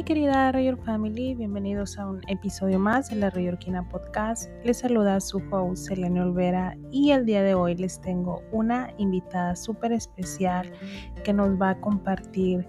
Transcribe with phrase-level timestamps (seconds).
[0.00, 4.50] mi querida Rayor Family, bienvenidos a un episodio más de la Rayorquina Podcast.
[4.64, 9.54] Les saluda su host Selene Olvera y el día de hoy les tengo una invitada
[9.54, 10.72] súper especial
[11.22, 12.66] que nos va a compartir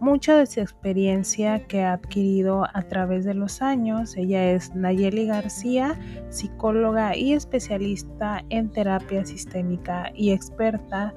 [0.00, 4.16] mucha de su experiencia que ha adquirido a través de los años.
[4.16, 5.96] Ella es Nayeli García,
[6.30, 11.14] psicóloga y especialista en terapia sistémica y experta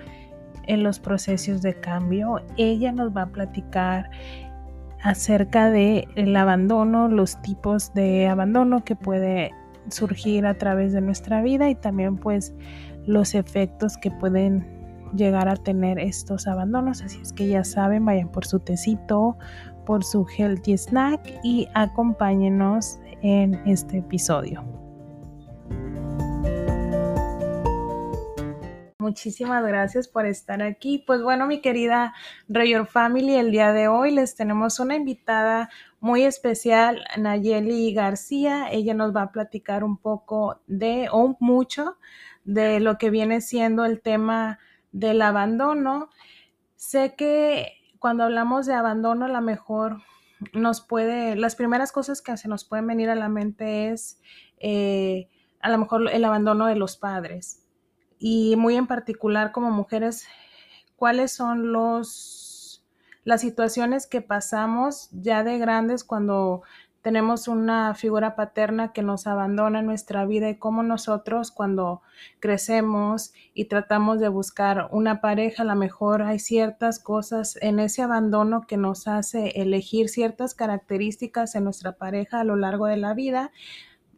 [0.68, 2.42] en los procesos de cambio.
[2.58, 4.12] Ella nos va a platicar
[5.04, 9.52] acerca de el abandono, los tipos de abandono que puede
[9.90, 12.54] surgir a través de nuestra vida y también pues
[13.06, 14.66] los efectos que pueden
[15.16, 17.02] llegar a tener estos abandonos.
[17.02, 19.38] Así es que ya saben, vayan por su tecito,
[19.86, 24.87] por su healthy snack y acompáñenos en este episodio.
[29.08, 31.02] Muchísimas gracias por estar aquí.
[31.08, 32.14] Pues bueno, mi querida
[32.50, 35.70] Rayor Family, el día de hoy les tenemos una invitada
[36.02, 38.70] muy especial, Nayeli García.
[38.70, 41.96] Ella nos va a platicar un poco de, o mucho,
[42.44, 44.60] de lo que viene siendo el tema
[44.92, 46.10] del abandono.
[46.76, 50.02] Sé que cuando hablamos de abandono, a lo mejor
[50.52, 54.20] nos puede, las primeras cosas que se nos pueden venir a la mente es
[54.60, 55.30] eh,
[55.62, 57.67] a lo mejor el abandono de los padres
[58.20, 60.28] y muy en particular como mujeres,
[60.96, 62.84] cuáles son los
[63.24, 66.64] las situaciones que pasamos ya de grandes cuando
[67.02, 72.02] tenemos una figura paterna que nos abandona en nuestra vida y cómo nosotros cuando
[72.40, 78.02] crecemos y tratamos de buscar una pareja, a lo mejor hay ciertas cosas en ese
[78.02, 83.14] abandono que nos hace elegir ciertas características en nuestra pareja a lo largo de la
[83.14, 83.52] vida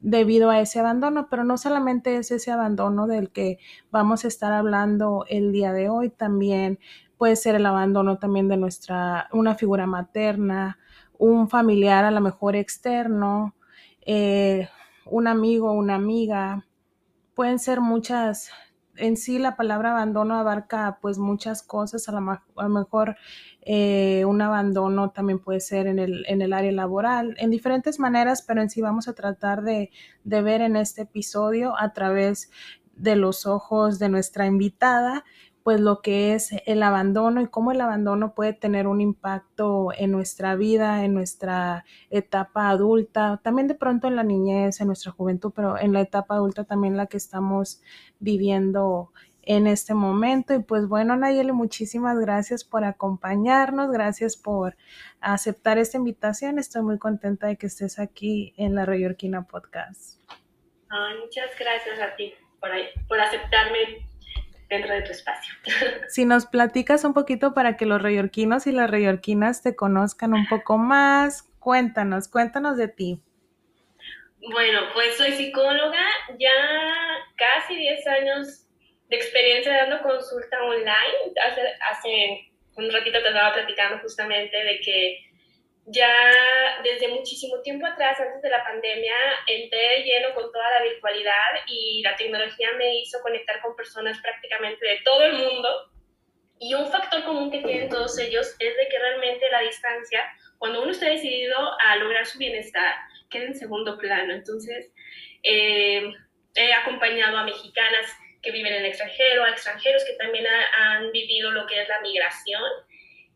[0.02, 3.60] debido a ese abandono, pero no solamente es ese abandono del que
[3.92, 6.80] vamos a estar hablando el día de hoy, también
[7.18, 10.80] puede ser el abandono también de nuestra, una figura materna,
[11.18, 13.56] un familiar a lo mejor externo,
[14.06, 14.70] eh,
[15.06, 16.66] un amigo, una amiga,
[17.36, 18.52] pueden ser muchas
[19.00, 23.16] en sí la palabra abandono abarca pues muchas cosas, a lo, mejor
[23.62, 28.42] eh, un abandono también puede ser en el, en el, área laboral, en diferentes maneras,
[28.42, 29.92] pero en sí vamos a tratar de,
[30.24, 32.52] de ver en este episodio a través
[32.96, 35.24] de los ojos de nuestra invitada
[35.70, 40.10] pues lo que es el abandono y cómo el abandono puede tener un impacto en
[40.10, 45.54] nuestra vida, en nuestra etapa adulta, también de pronto en la niñez, en nuestra juventud,
[45.56, 47.84] pero en la etapa adulta también la que estamos
[48.18, 49.14] viviendo
[49.44, 50.56] en este momento.
[50.56, 54.76] Y pues bueno, Nayeli, muchísimas gracias por acompañarnos, gracias por
[55.22, 56.58] aceptar esta invitación.
[56.58, 60.20] Estoy muy contenta de que estés aquí en la Rayorquina Podcast.
[61.20, 62.72] muchas gracias a ti por,
[63.08, 64.09] por aceptarme
[64.70, 65.54] dentro de tu espacio.
[66.08, 70.48] Si nos platicas un poquito para que los reyorquinos y las reyorquinas te conozcan un
[70.48, 73.22] poco más, cuéntanos, cuéntanos de ti.
[74.52, 76.04] Bueno, pues soy psicóloga,
[76.38, 76.50] ya
[77.36, 78.66] casi 10 años
[79.10, 81.34] de experiencia dando consulta online.
[81.46, 85.29] Hace, hace un ratito te estaba platicando justamente de que
[85.92, 86.14] ya
[86.84, 89.16] desde muchísimo tiempo atrás, antes de la pandemia,
[89.48, 94.86] entré lleno con toda la virtualidad y la tecnología me hizo conectar con personas prácticamente
[94.86, 95.92] de todo el mundo.
[96.60, 100.84] Y un factor común que tienen todos ellos es de que realmente la distancia, cuando
[100.84, 102.96] uno está decidido a lograr su bienestar,
[103.32, 104.34] queda en segundo plano.
[104.34, 104.92] Entonces,
[105.42, 106.04] eh,
[106.54, 108.14] he acompañado a mexicanas
[108.44, 112.02] que viven en el extranjero, a extranjeros que también han vivido lo que es la
[112.02, 112.70] migración.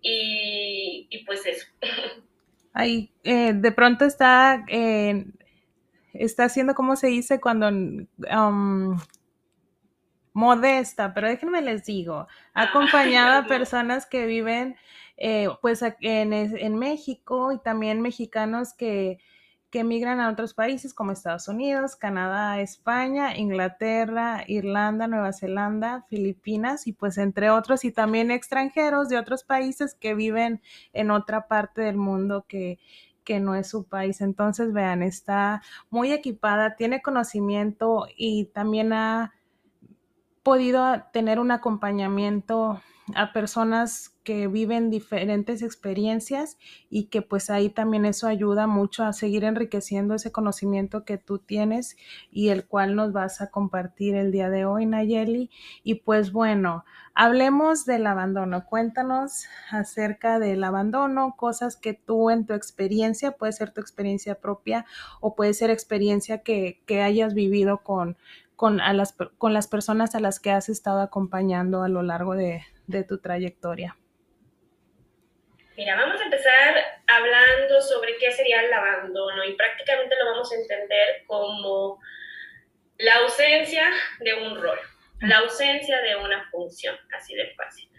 [0.01, 1.65] Y, y pues eso.
[2.73, 5.25] Ahí, eh, de pronto está, eh,
[6.13, 7.39] está haciendo, ¿cómo se dice?
[7.39, 8.97] Cuando um,
[10.33, 14.75] modesta, pero déjenme les digo, ah, acompañada a personas que viven
[15.17, 19.19] eh, pues en, en México y también mexicanos que
[19.73, 26.85] que emigran a otros países como Estados Unidos, Canadá, España, Inglaterra, Irlanda, Nueva Zelanda, Filipinas
[26.85, 30.61] y pues entre otros y también extranjeros de otros países que viven
[30.93, 32.77] en otra parte del mundo que,
[33.23, 34.21] que no es su país.
[34.21, 39.33] Entonces, vean, está muy equipada, tiene conocimiento y también ha
[40.43, 42.79] podido tener un acompañamiento
[43.15, 46.57] a personas que viven diferentes experiencias
[46.89, 51.39] y que pues ahí también eso ayuda mucho a seguir enriqueciendo ese conocimiento que tú
[51.39, 51.97] tienes
[52.31, 55.51] y el cual nos vas a compartir el día de hoy, Nayeli.
[55.83, 58.65] Y pues bueno, hablemos del abandono.
[58.65, 64.85] Cuéntanos acerca del abandono, cosas que tú en tu experiencia, puede ser tu experiencia propia
[65.19, 68.15] o puede ser experiencia que, que hayas vivido con,
[68.55, 72.35] con, a las, con las personas a las que has estado acompañando a lo largo
[72.35, 73.95] de, de tu trayectoria.
[75.75, 80.55] Mira, vamos a empezar hablando sobre qué sería el abandono y prácticamente lo vamos a
[80.55, 81.99] entender como
[82.97, 83.89] la ausencia
[84.19, 84.79] de un rol,
[85.21, 87.89] la ausencia de una función, así de fácil.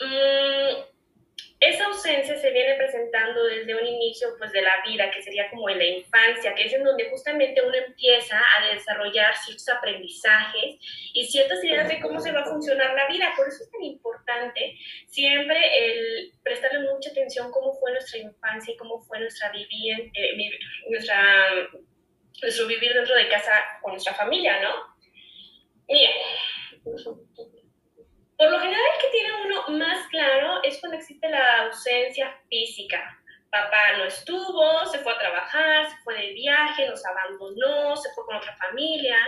[0.00, 0.99] Mm,
[1.60, 5.68] esa ausencia se viene presentando desde un inicio pues, de la vida, que sería como
[5.68, 10.76] en la infancia, que es en donde justamente uno empieza a desarrollar ciertos aprendizajes
[11.12, 13.34] y ciertas ideas de cómo se va a funcionar la vida.
[13.36, 14.74] Por eso es tan importante
[15.06, 20.08] siempre el prestarle mucha atención cómo fue nuestra infancia y cómo fue nuestra eh,
[22.40, 23.52] nuestro vivir dentro de casa
[23.82, 24.70] con nuestra familia, ¿no?
[25.86, 26.10] Mira,
[28.40, 33.18] por lo general, el que tiene uno más claro es cuando existe la ausencia física.
[33.50, 38.24] Papá no estuvo, se fue a trabajar, se fue de viaje, nos abandonó, se fue
[38.24, 39.18] con otra familia.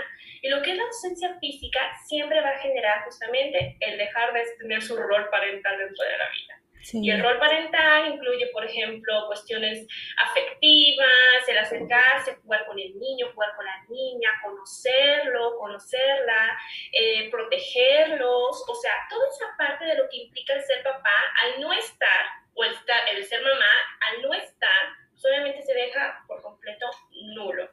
[0.41, 4.45] Y lo que es la ausencia física siempre va a generar justamente el dejar de
[4.59, 6.62] tener su rol parental dentro de la vida.
[6.93, 9.87] Y el rol parental incluye, por ejemplo, cuestiones
[10.17, 16.59] afectivas, el acercarse, jugar con el niño, jugar con la niña, conocerlo, conocerla,
[16.93, 21.61] eh, protegerlos, o sea, toda esa parte de lo que implica el ser papá, al
[21.61, 22.75] no estar, o el,
[23.17, 26.91] el ser mamá, al no estar, solamente se deja por completo
[27.35, 27.71] nulo.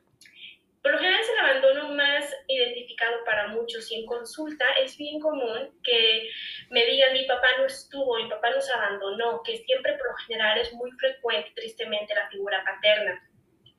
[0.90, 5.20] Por lo general es el abandono más identificado para muchos y en consulta es bien
[5.20, 6.28] común que
[6.72, 10.58] me digan mi papá no estuvo, mi papá nos abandonó, que siempre por lo general
[10.58, 13.24] es muy frecuente tristemente la figura paterna.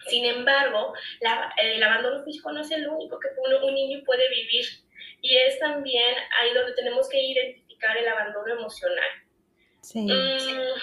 [0.07, 0.95] Sin embargo,
[1.57, 4.67] el abandono físico no es el único que uno, un niño puede vivir
[5.21, 9.11] y es también ahí donde tenemos que identificar el abandono emocional.
[9.83, 10.07] Sí.
[10.07, 10.79] Mm,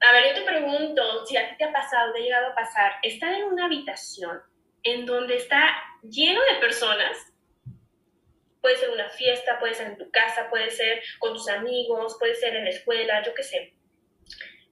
[0.00, 2.54] a ver, yo te pregunto, si a ti te ha pasado, te ha llegado a
[2.54, 4.40] pasar, estar en una habitación
[4.82, 7.16] en donde está lleno de personas,
[8.62, 12.34] puede ser una fiesta, puede ser en tu casa, puede ser con tus amigos, puede
[12.34, 13.74] ser en la escuela, yo qué sé.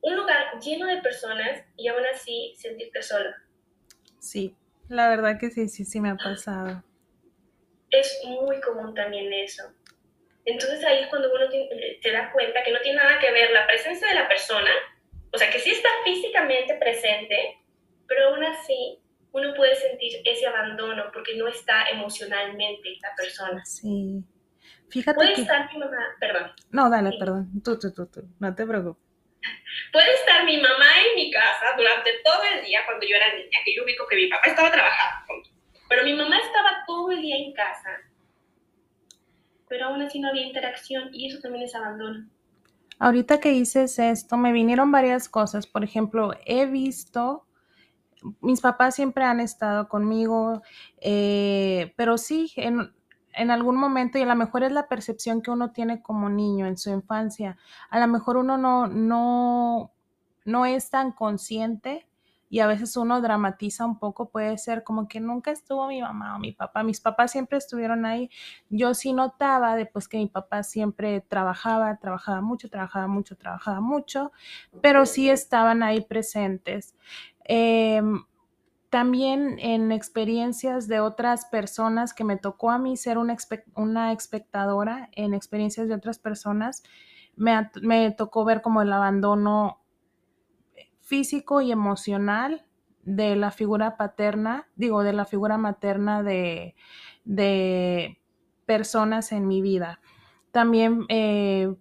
[0.01, 3.37] Un lugar lleno de personas y aún así sentirte sola.
[4.21, 4.57] Sí,
[4.89, 6.83] la verdad que sí, sí, sí me ha pasado.
[7.91, 9.65] Es muy común también eso.
[10.45, 13.67] Entonces ahí es cuando uno te da cuenta que no tiene nada que ver la
[13.67, 14.71] presencia de la persona
[15.33, 17.59] o sea, que sí está físicamente presente,
[18.07, 18.99] pero aún así
[19.33, 23.65] uno puede sentir ese abandono porque no está emocionalmente la persona.
[23.65, 24.25] Sí.
[24.91, 26.53] Fíjate puede estar mi mamá, perdón.
[26.71, 27.51] No, dale, perdón.
[27.63, 28.23] Tú, tú, tú, tú.
[28.41, 29.03] No te preocupes.
[29.93, 33.59] Puede estar mi mamá en mi casa durante todo el día cuando yo era niña,
[33.65, 35.35] que yo ubico que mi papá estaba trabajando.
[35.89, 37.91] Pero mi mamá estaba todo el día en casa.
[39.69, 42.29] Pero aún así no había interacción y eso también es abandono.
[42.99, 45.67] Ahorita que dices esto, me vinieron varias cosas.
[45.67, 47.47] Por ejemplo, he visto,
[48.41, 50.63] mis papás siempre han estado conmigo,
[51.01, 52.93] eh, pero sí, en,
[53.35, 56.67] en algún momento, y a lo mejor es la percepción que uno tiene como niño
[56.67, 57.57] en su infancia,
[57.91, 59.93] a lo mejor uno no, no,
[60.45, 62.08] no es tan consciente
[62.51, 66.37] y a veces uno dramatiza un poco, puede ser como que nunca estuvo mi mamá
[66.37, 68.31] o mi papá, mis papás siempre estuvieron ahí.
[68.71, 73.81] Yo sí notaba de pues que mi papá siempre trabajaba, trabajaba mucho, trabajaba mucho, trabajaba
[73.81, 74.33] mucho,
[74.81, 76.95] pero sí estaban ahí presentes.
[77.45, 78.25] Em,
[78.91, 83.37] también en experiencias de otras personas que me tocó a mí ser una,
[83.75, 86.83] una espectadora en experiencias de otras personas,
[87.37, 89.83] me, me tocó ver como el abandono
[91.09, 92.67] físico y emocional
[93.03, 96.75] de la figura paterna, digo, de la figura materna de,
[98.67, 100.01] personas en mi vida.
[100.53, 101.75] También eh,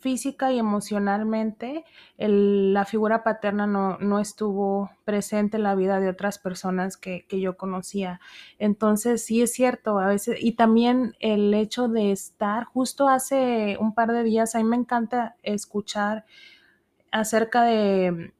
[0.00, 1.86] física y emocionalmente,
[2.18, 7.56] la figura paterna no, estuvo presente en la vida de otras personas que, que, yo
[7.56, 8.20] conocía.
[8.58, 13.94] Entonces, sí es cierto, a veces, y también el hecho de estar, justo hace un
[13.94, 16.26] par de días, a mí me encanta escuchar
[17.10, 18.34] acerca de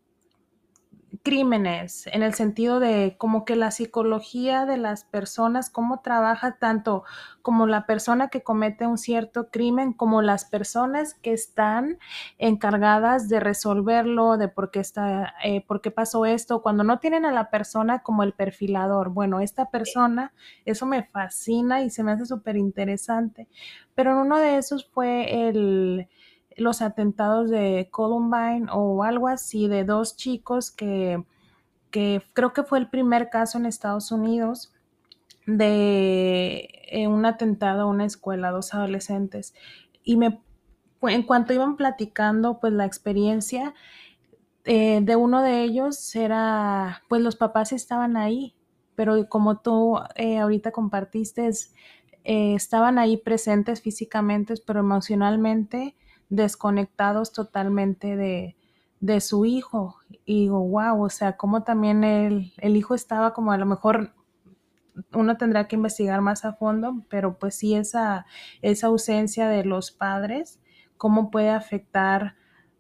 [1.22, 7.04] crímenes, en el sentido de como que la psicología de las personas, cómo trabaja tanto
[7.42, 11.98] como la persona que comete un cierto crimen, como las personas que están
[12.38, 17.24] encargadas de resolverlo, de por qué está, eh, por qué pasó esto, cuando no tienen
[17.26, 19.10] a la persona como el perfilador.
[19.10, 20.32] Bueno, esta persona,
[20.64, 23.48] eso me fascina y se me hace súper interesante.
[23.94, 26.08] Pero uno de esos fue el
[26.56, 31.24] los atentados de Columbine o algo así, de dos chicos que,
[31.90, 34.72] creo que fue el primer caso en Estados Unidos
[35.46, 39.54] de eh, un atentado a una escuela, dos adolescentes.
[40.04, 40.40] Y me,
[41.02, 43.74] en cuanto iban platicando, pues la experiencia
[44.64, 48.54] eh, de uno de ellos era, pues los papás estaban ahí,
[48.94, 51.50] pero como tú eh, ahorita compartiste,
[52.24, 55.96] estaban ahí presentes físicamente, pero emocionalmente
[56.32, 58.56] desconectados totalmente de,
[59.00, 59.98] de su hijo.
[60.24, 64.14] Y digo, wow, o sea, como también el, el hijo estaba como a lo mejor
[65.12, 68.26] uno tendrá que investigar más a fondo, pero pues sí esa,
[68.62, 70.60] esa ausencia de los padres,
[70.96, 72.36] cómo puede afectar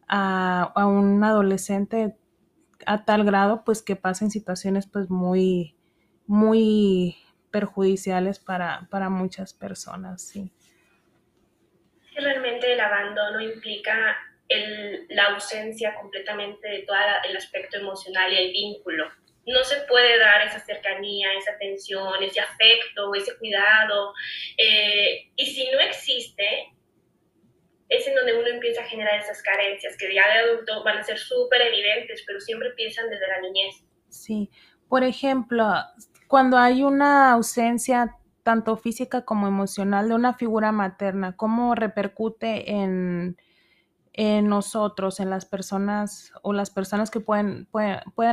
[0.08, 2.16] a, a, un adolescente
[2.86, 5.76] a tal grado pues que pasa en situaciones pues muy,
[6.26, 7.16] muy
[7.50, 10.52] perjudiciales para, para muchas personas, sí.
[12.62, 14.16] El abandono implica
[15.08, 16.96] la ausencia completamente de todo
[17.28, 19.10] el aspecto emocional y el vínculo.
[19.46, 24.12] No se puede dar esa cercanía, esa atención, ese afecto, ese cuidado.
[24.56, 26.72] Eh, y si no existe,
[27.88, 31.02] es en donde uno empieza a generar esas carencias que ya de adulto van a
[31.02, 33.84] ser súper evidentes, pero siempre empiezan desde la niñez.
[34.08, 34.48] Sí,
[34.88, 35.64] por ejemplo,
[36.28, 43.36] cuando hay una ausencia tanto física como emocional de una figura materna, ¿cómo repercute en,
[44.48, 47.68] nosotros, en las personas o las personas que pueden,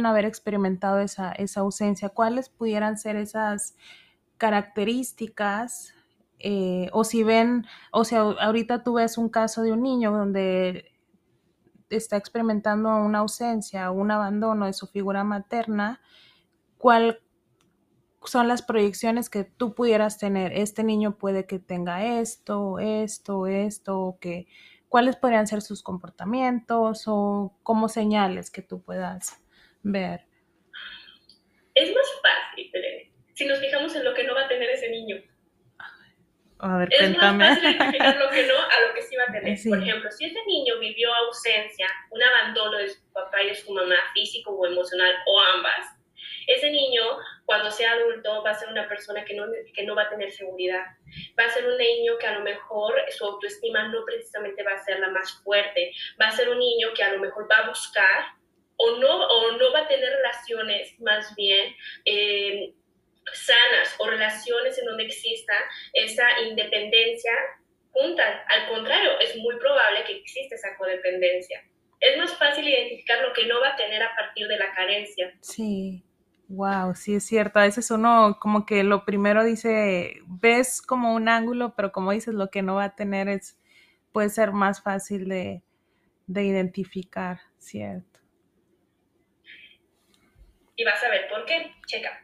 [0.06, 2.10] haber experimentado esa, esa, ausencia?
[2.10, 3.76] ¿Cuáles pudieran ser esas
[4.38, 5.94] características?
[6.40, 10.90] Eh, o si ven, o si ahorita tú ves un caso de un niño donde
[11.90, 16.00] está experimentando una ausencia un abandono de su figura materna,
[16.78, 17.20] ¿cuál
[18.26, 20.54] son las proyecciones que tú pudieras tener?
[20.54, 24.48] Este niño puede que tenga esto, esto, esto, o que
[24.90, 29.42] cuáles podrían ser sus comportamientos o como señales que tú puedas
[29.84, 30.26] ver.
[31.76, 32.72] Es más fácil,
[33.34, 35.18] si nos fijamos en lo que no va a tener ese niño.
[36.62, 37.38] A ver, es cuéntame.
[37.38, 39.58] más fácil identificar lo que no a lo que sí va a tener.
[39.58, 39.70] Sí.
[39.70, 43.72] Por ejemplo, si ese niño vivió ausencia, un abandono de su papá y de su
[43.72, 45.99] mamá, físico o emocional, o ambas,
[46.48, 47.04] ese niño,
[47.46, 50.32] cuando sea adulto, va a ser una persona que no, que no va a tener
[50.32, 50.86] seguridad.
[51.40, 54.84] Va a ser un niño que a lo mejor su autoestima no precisamente va a
[54.84, 55.92] ser la más fuerte.
[56.20, 58.26] Va a ser un niño que a lo mejor va a buscar
[58.78, 62.74] o no, o no va a tener relaciones más bien eh,
[63.34, 65.54] sanas o relaciones en donde exista
[65.94, 67.34] esa independencia
[67.92, 68.46] junta.
[68.48, 71.64] Al contrario, es muy probable que exista esa codependencia.
[72.00, 75.34] Es más fácil identificar lo que no va a tener a partir de la carencia.
[75.42, 76.04] Sí.
[76.50, 77.60] Wow, sí es cierto.
[77.60, 82.34] A veces uno como que lo primero dice, ves como un ángulo, pero como dices,
[82.34, 83.60] lo que no va a tener es,
[84.12, 85.62] puede ser más fácil de,
[86.26, 88.20] de identificar, ¿cierto?
[90.76, 91.72] Y vas a ver por qué.
[91.86, 92.20] Checa.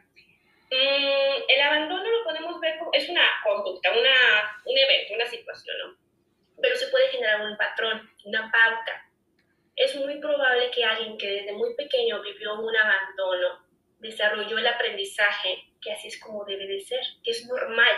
[0.72, 5.76] Mm, el abandono lo podemos ver como, es una conducta, una, un evento, una situación,
[5.78, 5.96] ¿no?
[6.60, 9.08] Pero se puede generar un patrón, una pauta.
[9.76, 13.65] Es muy probable que alguien que desde muy pequeño vivió un abandono
[14.06, 17.96] desarrolló el aprendizaje que así es como debe de ser, que es normal.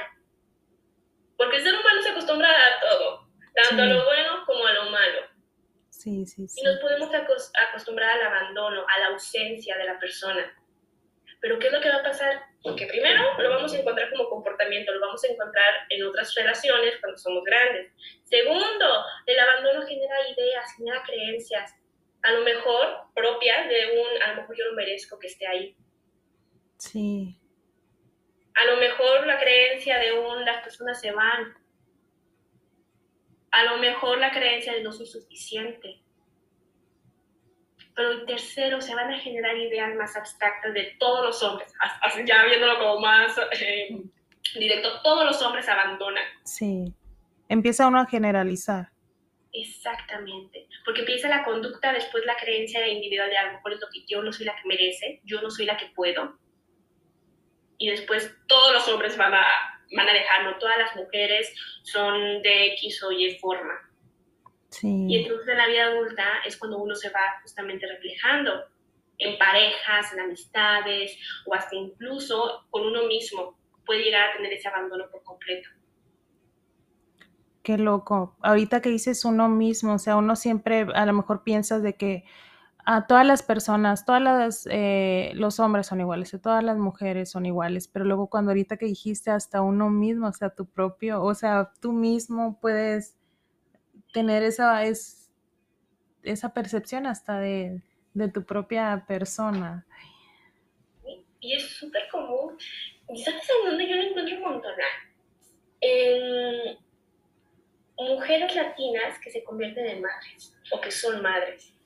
[1.37, 3.81] Porque el ser humano se acostumbra a todo, tanto sí.
[3.81, 5.23] a lo bueno como a lo malo.
[5.91, 6.61] Sí, sí, sí.
[6.61, 10.55] Y nos podemos acostumbrar al abandono, a la ausencia de la persona.
[11.41, 12.43] Pero ¿qué es lo que va a pasar?
[12.63, 16.99] Porque primero lo vamos a encontrar como comportamiento, lo vamos a encontrar en otras relaciones
[17.01, 17.93] cuando somos grandes.
[18.25, 21.75] Segundo, el abandono genera ideas, genera creencias,
[22.23, 25.77] a lo mejor propias de un, a lo mejor yo no merezco que esté ahí.
[26.79, 27.39] Sí.
[28.55, 31.55] A lo mejor la creencia de un, las personas se van.
[33.51, 36.03] A lo mejor la creencia de no soy suficiente.
[37.95, 41.73] Pero el tercero, se van a generar ideas más abstractas de todos los hombres,
[42.25, 43.89] ya viéndolo como más eh,
[44.55, 46.23] directo, todos los hombres abandonan.
[46.45, 46.95] Sí,
[47.49, 48.91] empieza uno a generalizar.
[49.53, 54.05] Exactamente, porque empieza la conducta, después la creencia individual de algo, por es lo que
[54.07, 56.39] yo no soy la que merece, yo no soy la que puedo,
[57.79, 59.45] y después todos los hombres van a,
[59.97, 63.75] van a dejarlo, todas las mujeres son de X o Y forma.
[64.71, 65.07] Sí.
[65.09, 68.65] Y entonces en la vida adulta es cuando uno se va justamente reflejando
[69.19, 74.69] en parejas, en amistades o hasta incluso con uno mismo puede llegar a tener ese
[74.69, 75.69] abandono por completo.
[77.63, 78.37] Qué loco.
[78.43, 82.25] Ahorita que dices uno mismo, o sea, uno siempre a lo mejor piensas de que
[82.91, 87.45] a todas las personas, todas las, eh, los hombres son iguales, todas las mujeres son
[87.45, 91.35] iguales, pero luego cuando ahorita que dijiste hasta uno mismo, o sea, tu propio, o
[91.35, 93.15] sea, tú mismo puedes
[94.15, 95.31] tener esa, es,
[96.23, 97.83] esa percepción hasta de,
[98.15, 99.87] de tu propia persona.
[101.41, 102.57] Y es súper común.
[103.11, 104.73] ¿Y sabes en dónde yo lo encuentro un montón?
[105.83, 106.79] En
[107.99, 111.78] mujeres latinas que se convierten en madres o que son madres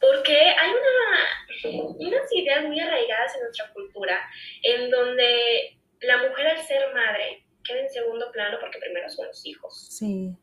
[0.00, 4.20] porque hay una, unas ideas muy arraigadas en nuestra cultura
[4.62, 9.44] en donde la mujer al ser madre queda en segundo plano porque primero son los
[9.46, 9.88] hijos.
[9.90, 10.36] Sí.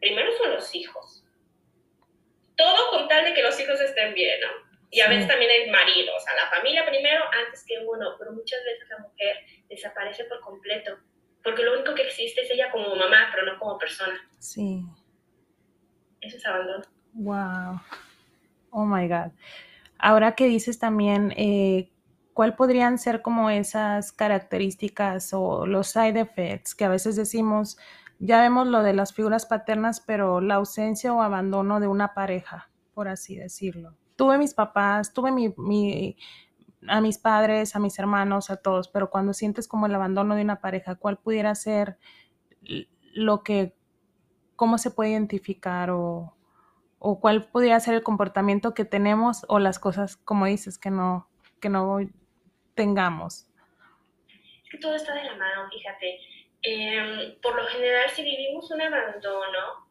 [0.00, 1.24] primero son los hijos.
[2.56, 4.66] Todo con tal de que los hijos estén bien, ¿no?
[4.90, 8.32] Y a veces también el marido, o sea, la familia primero antes que uno, pero
[8.32, 9.36] muchas veces la mujer
[9.68, 10.98] desaparece por completo,
[11.42, 14.18] porque lo único que existe es ella como mamá, pero no como persona.
[14.38, 14.80] Sí.
[16.20, 16.84] Eso es abandono.
[17.12, 17.80] Wow.
[18.78, 19.32] Oh my God.
[19.98, 21.90] Ahora que dices también, eh,
[22.34, 27.78] ¿cuál podrían ser como esas características o los side effects que a veces decimos,
[28.18, 32.70] ya vemos lo de las figuras paternas, pero la ausencia o abandono de una pareja,
[32.92, 33.96] por así decirlo?
[34.14, 35.30] Tuve mis papás, tuve
[36.86, 40.42] a mis padres, a mis hermanos, a todos, pero cuando sientes como el abandono de
[40.42, 41.96] una pareja, ¿cuál pudiera ser
[43.14, 43.74] lo que,
[44.54, 46.35] cómo se puede identificar o,
[46.98, 51.28] o cuál podría ser el comportamiento que tenemos o las cosas, como dices, que no,
[51.60, 51.98] que no
[52.74, 53.46] tengamos.
[54.64, 56.20] Es que todo está de la mano, fíjate.
[56.62, 59.86] Em, por lo general, si vivimos un abandono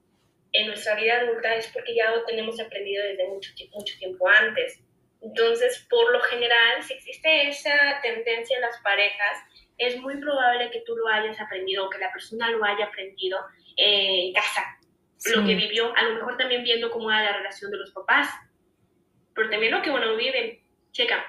[0.52, 4.82] en nuestra vida adulta es porque ya lo tenemos aprendido desde mucho, mucho tiempo antes.
[5.22, 9.38] Entonces, por lo general, si existe esa tendencia en las parejas,
[9.78, 13.40] es muy probable que tú lo hayas aprendido o que la persona lo haya aprendido
[13.76, 14.78] en casa,
[15.34, 18.29] lo que vivió, a lo mejor también viendo cómo era la relación de los papás,
[19.34, 20.62] pero también lo que uno vive.
[20.91, 21.25] Checa,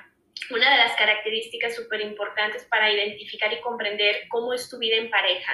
[0.50, 5.10] una de las características súper importantes para identificar y comprender cómo es tu vida en
[5.10, 5.52] pareja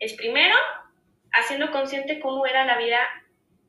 [0.00, 0.56] es primero
[1.32, 2.98] haciendo consciente cómo era la vida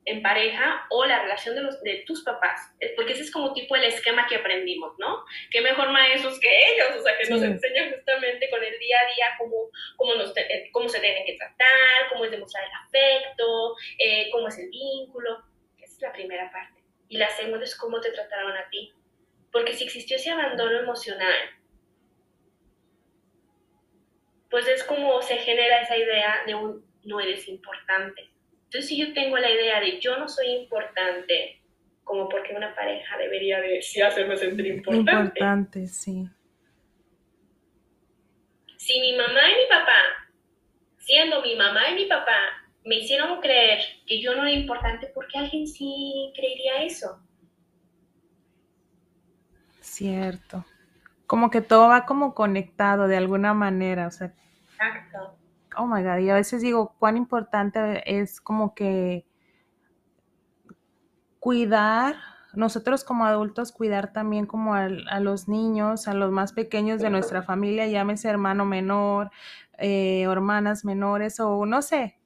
[0.04, 3.76] en pareja o la relación de, los, de tus papás, porque ese es como tipo
[3.76, 5.24] el esquema que aprendimos, ¿no?
[5.50, 9.14] Qué mejor maestros que ellos, o sea, que nos enseñan justamente con el día a
[9.14, 13.76] día cómo, cómo, nos, eh, cómo se deben que tratar, cómo es demostrar el afecto,
[13.98, 15.40] eh, cómo es el vínculo.
[15.78, 16.82] Esa es la primera parte.
[17.08, 18.92] Y la segunda es cómo te trataron a ti.
[19.52, 21.34] Porque si existió ese abandono emocional,
[24.50, 28.31] pues es como se genera esa idea de un no eres importante
[28.72, 31.60] entonces, si yo tengo la idea de yo no soy importante,
[32.04, 35.10] como porque una pareja debería de hacerme sentir importante.
[35.10, 36.26] Importante, sí.
[38.78, 40.00] Si mi mamá y mi papá,
[40.96, 42.38] siendo mi mamá y mi papá,
[42.86, 47.20] me hicieron creer que yo no era importante, ¿por qué alguien sí creería eso?
[49.82, 50.64] Cierto.
[51.26, 54.32] Como que todo va como conectado de alguna manera, o sea.
[54.72, 55.41] Exacto
[55.76, 59.26] oh my God, y a veces digo, cuán importante es como que
[61.40, 62.16] cuidar,
[62.54, 67.42] nosotros como adultos, cuidar también como a, los niños, a los más pequeños de nuestra
[67.42, 69.30] familia, llámese hermano menor,
[69.78, 72.18] eh, hermanas menores o no sé,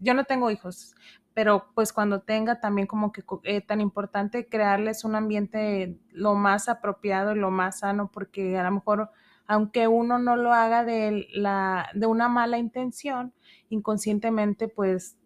[0.00, 0.94] yo no tengo hijos,
[1.34, 6.68] pero pues cuando tenga también como que eh, tan importante crearles un ambiente lo más
[6.68, 9.10] apropiado y lo más sano, porque a lo mejor
[9.48, 13.32] aunque uno no lo haga de, la, de una mala intención,
[13.70, 15.16] inconscientemente pues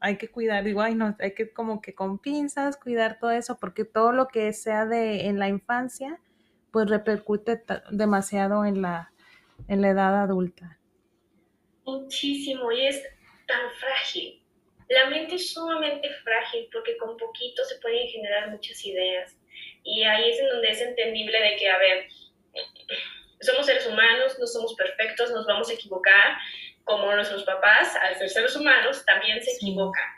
[0.00, 3.58] hay que cuidar, digo, ay, no, hay que como que con pinzas cuidar todo eso,
[3.60, 6.18] porque todo lo que sea de en la infancia,
[6.72, 9.12] pues repercute demasiado en la,
[9.68, 10.78] en la edad adulta.
[11.84, 13.02] Muchísimo, y es
[13.46, 14.42] tan frágil.
[14.88, 19.36] La mente es sumamente frágil porque con poquito se pueden generar muchas ideas.
[19.82, 22.06] Y ahí es en donde es entendible de que, a ver,
[23.40, 26.38] somos seres humanos, no somos perfectos, nos vamos a equivocar,
[26.84, 30.08] como nuestros papás, al ser seres humanos, también se equivocan.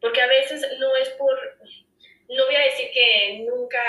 [0.00, 1.36] Porque a veces no es por,
[2.28, 3.82] no voy a decir que nunca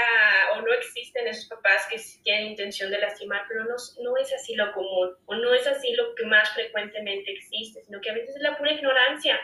[0.55, 4.55] o no existen esos papás que tienen intención de lastimar, pero no, no es así
[4.55, 8.35] lo común, o no es así lo que más frecuentemente existe, sino que a veces
[8.35, 9.37] es la pura ignorancia,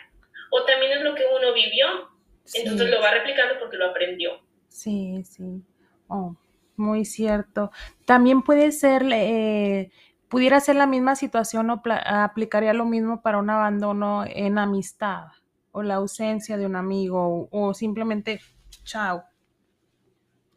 [0.52, 2.10] o también es lo que uno vivió,
[2.54, 4.42] entonces lo va replicando porque lo aprendió.
[4.68, 5.62] Sí, sí.
[6.08, 6.36] Oh,
[6.82, 7.72] muy cierto.
[8.06, 9.92] También puede ser, eh,
[10.28, 15.28] pudiera ser la misma situación o aplicaría lo mismo para un abandono en amistad
[15.72, 18.42] o la ausencia de un amigo o, simplemente,
[18.84, 19.24] chao.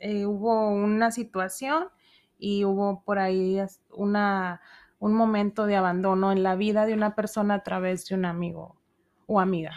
[0.01, 1.89] Eh, hubo una situación
[2.39, 3.59] y hubo por ahí
[3.91, 4.61] una,
[4.99, 8.77] un momento de abandono en la vida de una persona a través de un amigo
[9.27, 9.73] o amiga.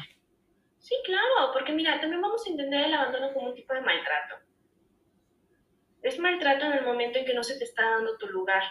[0.79, 4.46] Sí, claro, porque mira, también vamos a entender el abandono como un tipo de maltrato.
[6.07, 8.63] Es maltrato en el momento en que no se te está dando tu lugar.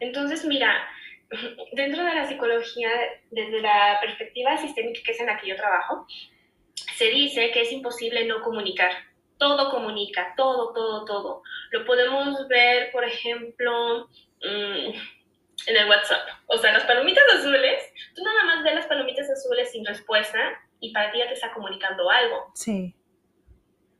[0.00, 0.84] Entonces, mira,
[1.72, 2.90] dentro de la psicología,
[3.30, 6.06] desde la perspectiva sistémica que es en la que yo trabajo,
[6.96, 8.90] se dice que es imposible no comunicar.
[9.38, 11.42] Todo comunica, todo, todo, todo.
[11.70, 14.08] Lo podemos ver, por ejemplo,
[14.42, 14.90] mm,
[15.68, 16.26] en el WhatsApp.
[16.48, 20.38] O sea, las palomitas azules, tú nada más ves las palomitas azules sin respuesta
[20.80, 22.50] y para ti ya te está comunicando algo.
[22.54, 22.92] Sí.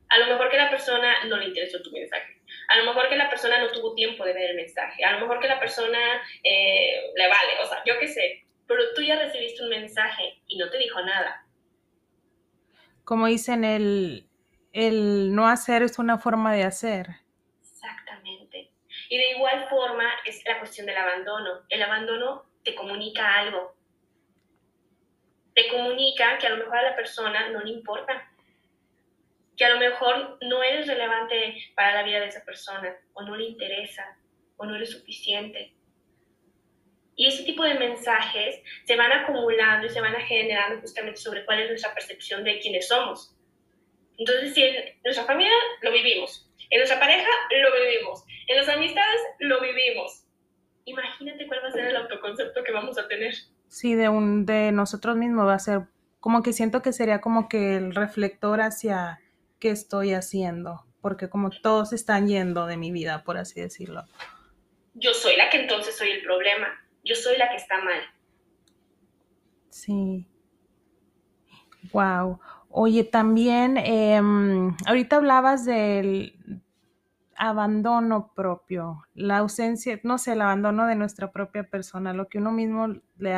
[0.09, 2.41] A lo mejor que la persona no le interesó tu mensaje.
[2.69, 5.03] A lo mejor que la persona no tuvo tiempo de ver el mensaje.
[5.03, 7.59] A lo mejor que la persona eh, le vale.
[7.61, 8.43] O sea, yo qué sé.
[8.67, 11.45] pero tú ya recibiste un mensaje y no te dijo nada.
[13.03, 14.27] Como dicen, el,
[14.73, 17.07] el no hacer es una forma de hacer.
[17.61, 18.71] Exactamente.
[19.09, 21.63] Y de igual forma es la cuestión del abandono.
[21.69, 23.75] El abandono te comunica algo.
[25.55, 28.26] Te comunica que a lo mejor a la persona no le importa.
[29.57, 33.35] Que a lo mejor no eres relevante para la vida de esa persona, o no
[33.35, 34.17] le interesa,
[34.55, 35.73] o no eres suficiente.
[37.15, 41.61] Y ese tipo de mensajes se van acumulando y se van generando justamente sobre cuál
[41.61, 43.35] es nuestra percepción de quiénes somos.
[44.17, 49.21] Entonces, si en nuestra familia lo vivimos, en nuestra pareja lo vivimos, en las amistades
[49.39, 50.25] lo vivimos.
[50.85, 53.33] Imagínate cuál va a ser el autoconcepto que vamos a tener.
[53.67, 55.81] Sí, de, un, de nosotros mismos va a ser
[56.19, 59.19] como que siento que sería como que el reflector hacia
[59.59, 64.05] qué estoy haciendo, porque como todos están yendo de mi vida, por así decirlo.
[64.93, 66.67] Yo soy la que entonces soy el problema
[67.07, 68.01] yo soy la que está mal.
[69.69, 70.27] Sí.
[71.93, 72.39] Wow.
[72.69, 76.37] Oye, también, em, ahorita hablabas del
[77.37, 82.51] abandono propio, la ausencia, no sé, el abandono de nuestra propia persona, lo que uno
[82.51, 83.33] mismo le,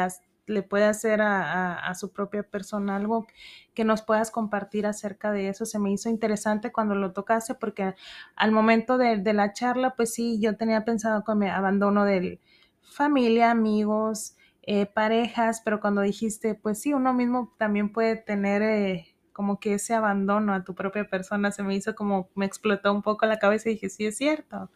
[0.50, 3.28] le puede hacer a, su propia persona, algo
[3.74, 5.66] que nos puedas compartir acerca de eso.
[5.66, 7.96] Se me hizo interesante cuando lo tocaste porque
[8.36, 12.40] al momento de, de la charla, pues sí, yo tenía pensado con mi abandono del,
[12.90, 19.16] familia, amigos, eh, parejas, pero cuando dijiste, pues sí, uno mismo también puede tener eh,
[19.32, 23.02] como que ese abandono a tu propia persona, se me hizo como, me explotó un
[23.02, 24.70] poco la cabeza y dije, sí, es cierto.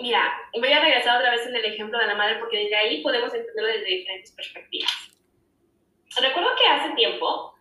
[0.00, 3.02] Mira, voy a regresar otra vez en el ejemplo de la madre porque desde ahí
[3.02, 4.92] podemos entenderlo desde diferentes perspectivas.
[6.20, 7.54] Recuerdo que hace tiempo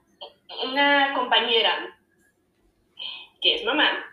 [0.64, 1.98] una compañera,
[3.42, 4.06] que es mamá,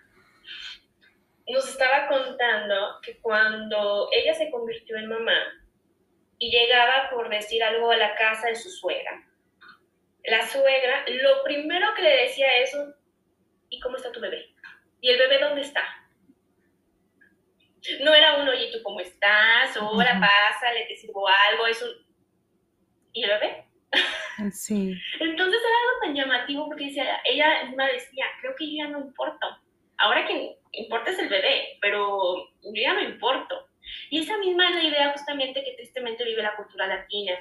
[1.48, 5.38] nos estaba contando que cuando ella se convirtió en mamá
[6.38, 9.22] y llegaba por decir algo a la casa de su suegra,
[10.24, 12.76] la suegra lo primero que le decía es,
[13.68, 14.54] ¿y cómo está tu bebé?
[15.00, 16.03] ¿Y el bebé dónde está?
[18.00, 19.76] No era un, oye, ¿tú cómo estás?
[19.80, 21.90] Hola, pásale, te sirvo algo, es un...
[23.12, 23.64] ¿Y el bebé?
[24.52, 24.94] Sí.
[25.20, 29.00] Entonces era algo tan llamativo porque decía, ella misma decía, creo que yo ya no
[29.00, 29.46] importo.
[29.98, 33.68] Ahora que importa es el bebé, pero yo ya no importo.
[34.10, 37.34] Y esa misma es la idea justamente que tristemente vive la cultura latina,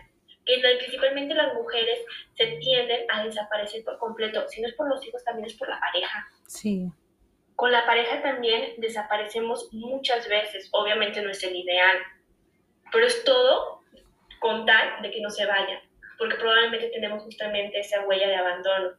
[0.46, 2.00] que principalmente las mujeres
[2.34, 4.48] se tienden a desaparecer por completo.
[4.50, 6.28] Si no es por los hijos, también es por la pareja.
[6.48, 6.92] Sí.
[7.56, 10.70] Con la pareja también desaparecemos muchas veces.
[10.72, 11.98] Obviamente no es el ideal,
[12.92, 13.82] pero es todo
[14.40, 15.82] con tal de que no se vaya,
[16.18, 18.90] porque probablemente tenemos justamente esa huella de abandono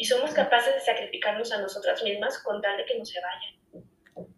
[0.00, 3.84] y somos capaces de sacrificarnos a nosotras mismas con tal de que no se vayan.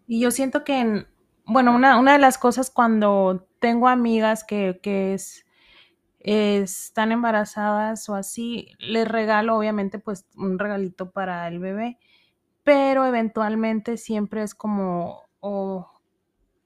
[0.07, 1.05] Y yo siento que,
[1.45, 5.45] bueno, una, de las cosas cuando tengo amigas que, que es,
[6.19, 11.97] están embarazadas o así, les regalo obviamente pues un regalito para el bebé,
[12.63, 15.87] pero eventualmente siempre es como, o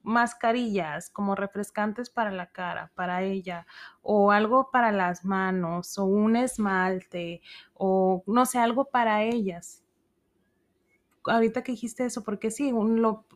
[0.02, 3.66] mascarillas como refrescantes para la cara, para ella,
[4.02, 7.42] o algo para las manos, o un esmalte,
[7.74, 9.84] o no sé, algo para ellas.
[11.24, 12.72] Ahorita que dijiste eso, porque sí,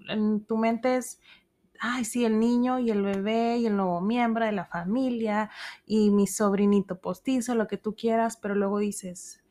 [0.09, 1.21] en tu mente es,
[1.79, 5.51] ay, sí, el niño y el bebé y el nuevo miembro de la familia
[5.85, 9.42] y mi sobrinito postizo, lo que tú quieras, pero luego dices,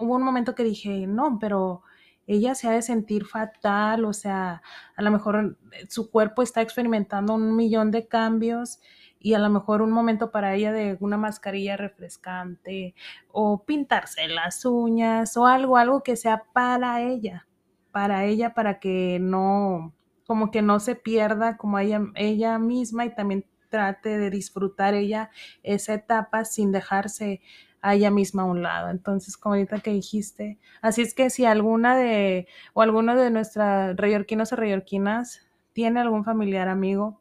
[0.00, 1.82] hubo un momento que dije, no, pero
[2.28, 4.62] ella se ha de sentir fatal, o sea,
[4.96, 8.80] a lo mejor eh, su cuerpo está experimentando un millón de cambios
[9.18, 12.94] y a lo mejor un momento para ella de una mascarilla refrescante
[13.32, 17.46] o pintarse las uñas o algo, algo que sea para ella,
[17.92, 19.94] para ella, para que no,
[20.26, 25.30] como que no se pierda como ella, ella misma y también trate de disfrutar ella
[25.62, 27.40] esa etapa sin dejarse
[27.80, 28.90] a ella misma a un lado.
[28.90, 33.96] Entonces, como ahorita que dijiste, así es que si alguna de, o alguno de nuestras
[33.96, 37.20] reyorquinos o reyorquinas tiene algún familiar, amigo,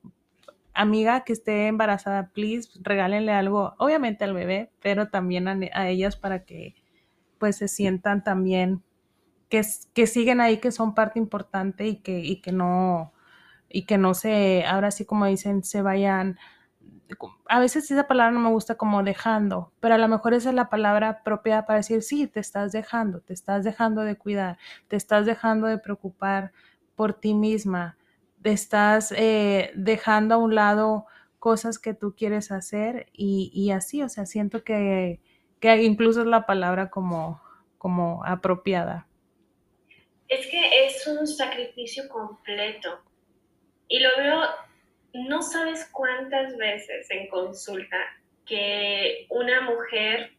[0.73, 6.43] amiga que esté embarazada, please, regálenle algo, obviamente al bebé, pero también a, ellas para
[6.45, 6.75] que
[7.39, 8.83] pues se sientan también
[9.49, 9.61] que,
[9.93, 13.13] que siguen ahí, que son parte importante y que, y que no,
[13.69, 16.37] y que no se, ahora sí como dicen, se vayan
[17.47, 20.55] a veces esa palabra no me gusta como dejando, pero a lo mejor esa es
[20.55, 24.95] la palabra propia para decir, sí, te estás dejando, te estás dejando de cuidar, te
[24.95, 26.51] estás dejando de preocupar
[26.95, 27.97] por ti misma,
[28.41, 31.05] te estás eh, dejando a un lado
[31.39, 35.21] cosas que tú quieres hacer y, así, o sea, siento que,
[35.59, 37.41] que, incluso es la palabra como,
[37.77, 39.07] como apropiada.
[40.27, 42.99] Es que es un sacrificio completo
[43.87, 44.41] y lo veo
[45.17, 47.97] no sabes cuántas veces en consulta
[48.45, 50.31] que una mujer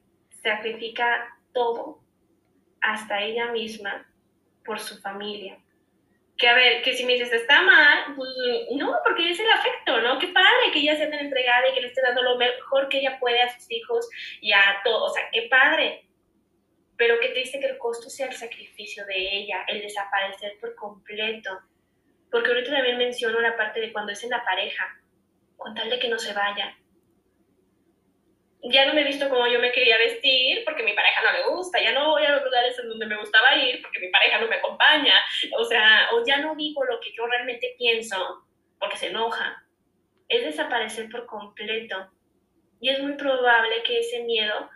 [0.42, 2.00] sacrifica todo,
[2.80, 4.06] hasta ella misma,
[4.64, 5.58] por su familia.
[6.36, 8.30] Que a ver, que si me dices, está mal, pues
[8.76, 10.18] no, porque es el afecto, ¿no?
[10.18, 12.98] Qué padre que ella sea tan entregada y que le esté dando lo mejor que
[12.98, 14.08] ella puede a sus hijos
[14.40, 16.04] y a todo, o sea, qué padre.
[16.96, 20.74] Pero que te dice que el costo sea el sacrificio de ella, el desaparecer por
[20.76, 21.58] completo.
[22.30, 24.84] Porque ahorita también menciono la parte de cuando es en la pareja,
[25.56, 26.76] con tal de que no se vaya,
[28.62, 31.54] ya no me he visto como yo me quería vestir porque mi pareja no le
[31.54, 34.40] gusta, ya no voy a los lugares en donde me gustaba ir porque mi pareja
[34.40, 35.14] no me acompaña,
[35.56, 38.44] o sea, o ya no digo lo que yo realmente pienso
[38.78, 39.64] porque se enoja.
[40.28, 42.10] Es desaparecer por completo.
[42.80, 44.70] Y es muy probable que ese miedo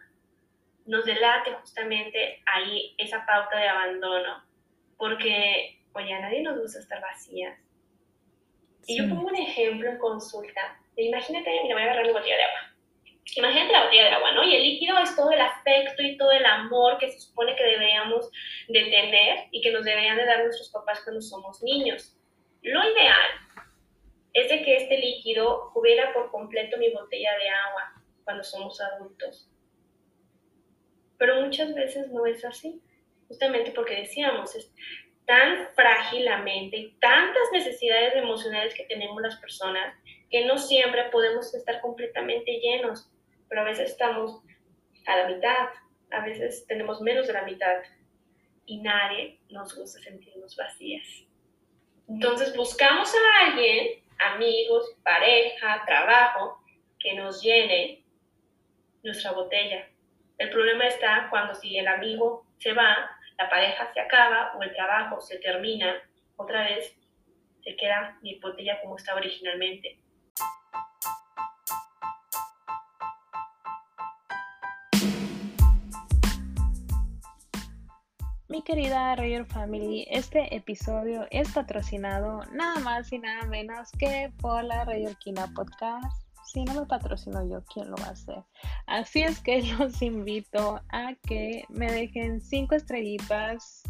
[0.86, 4.44] nos delate justamente ahí esa pauta de abandono,
[4.96, 7.58] porque, oye, a nadie nos gusta estar vacías.
[8.86, 10.80] Y yo pongo un ejemplo en consulta.
[10.96, 12.72] Imagínate, mira, voy a agarrar mi botella de agua
[13.36, 14.44] Imagínate la botella de agua, ¿no?
[14.44, 17.64] Y el líquido es todo el afecto y todo el amor que se supone que
[17.64, 18.30] deberíamos
[18.68, 22.16] de tener y que nos deberían de dar nuestros papás cuando somos niños.
[22.62, 23.30] Lo ideal
[24.34, 29.48] es de que este líquido cubriera por completo mi botella de agua cuando somos adultos.
[31.16, 32.82] Pero muchas veces no es así,
[33.28, 34.74] justamente porque decíamos, es
[35.26, 39.94] tan frágilmente y tantas necesidades emocionales que tenemos las personas
[40.30, 43.12] que no siempre podemos estar completamente llenos
[43.52, 44.40] pero a veces estamos
[45.06, 45.68] a la mitad,
[46.10, 47.82] a veces tenemos menos de la mitad
[48.64, 51.06] y nadie nos gusta sentirnos vacías.
[52.08, 54.02] Entonces buscamos a alguien,
[54.34, 56.64] amigos, pareja, trabajo,
[56.98, 58.02] que nos llene
[59.02, 59.86] nuestra botella.
[60.38, 62.96] El problema está cuando si el amigo se va,
[63.38, 65.94] la pareja se acaba o el trabajo se termina,
[66.36, 66.96] otra vez
[67.62, 69.98] se queda mi botella como estaba originalmente.
[78.48, 84.62] Mi querida Rayer Family, este episodio es patrocinado nada más y nada menos que por
[84.62, 86.21] la Rayorquina Podcast.
[86.52, 88.44] Si no me patrocino yo, ¿quién lo va a hacer?
[88.86, 93.82] Así es que los invito a que me dejen cinco estrellitas,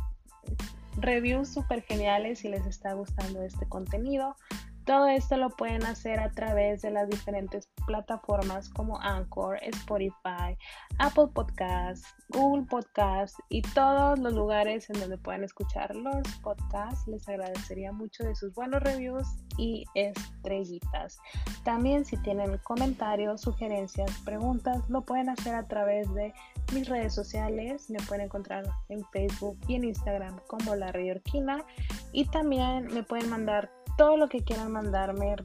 [0.97, 4.37] reviews súper geniales si les está gustando este contenido.
[4.85, 10.57] Todo esto lo pueden hacer a través de las diferentes plataformas como Anchor, Spotify,
[10.99, 17.07] Apple Podcasts, Google Podcasts y todos los lugares en donde puedan escuchar los podcasts.
[17.07, 21.19] Les agradecería mucho de sus buenos reviews y estrellitas.
[21.65, 26.33] También si tienen comentarios, sugerencias, preguntas, lo pueden hacer a través de
[26.73, 27.89] mis redes sociales.
[27.89, 31.65] Me pueden encontrar en Facebook y en Instagram como La Orquina
[32.13, 35.37] y también me pueden mandar todo lo que quieran mandarme,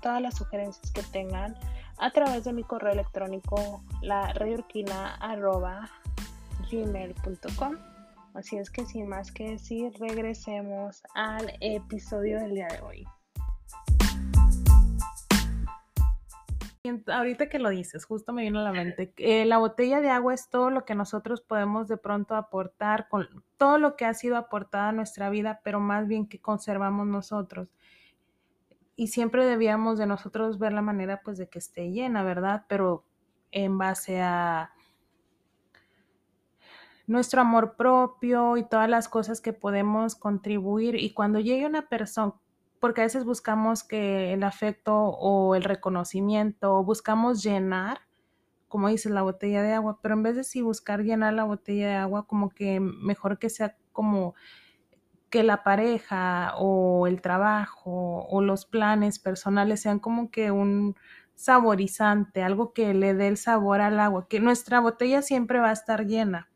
[0.00, 1.56] todas las sugerencias que tengan
[1.98, 4.32] a través de mi correo electrónico la
[6.70, 7.76] gmail.com
[8.34, 13.06] Así es que sin más que decir, regresemos al episodio del día de hoy.
[17.06, 20.34] Ahorita que lo dices, justo me vino a la mente, eh, la botella de agua
[20.34, 24.36] es todo lo que nosotros podemos de pronto aportar, con todo lo que ha sido
[24.36, 27.68] aportado a nuestra vida, pero más bien que conservamos nosotros.
[28.96, 32.64] Y siempre debíamos de nosotros ver la manera pues de que esté llena, ¿verdad?
[32.68, 33.04] Pero
[33.50, 34.72] en base a
[37.06, 40.96] nuestro amor propio y todas las cosas que podemos contribuir.
[40.96, 42.34] Y cuando llegue una persona,
[42.80, 48.00] porque a veces buscamos que el afecto o el reconocimiento, buscamos llenar,
[48.68, 51.88] como dices, la botella de agua, pero en vez de sí buscar llenar la botella
[51.88, 54.34] de agua, como que mejor que sea como
[55.30, 60.96] que la pareja o el trabajo o los planes personales sean como que un
[61.34, 65.72] saborizante, algo que le dé el sabor al agua, que nuestra botella siempre va a
[65.72, 66.48] estar llena.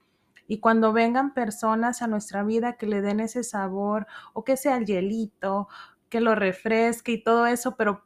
[0.49, 4.77] Y cuando vengan personas a nuestra vida que le den ese sabor o que sea
[4.79, 5.69] el hielito
[6.11, 8.05] que lo refresque y todo eso, pero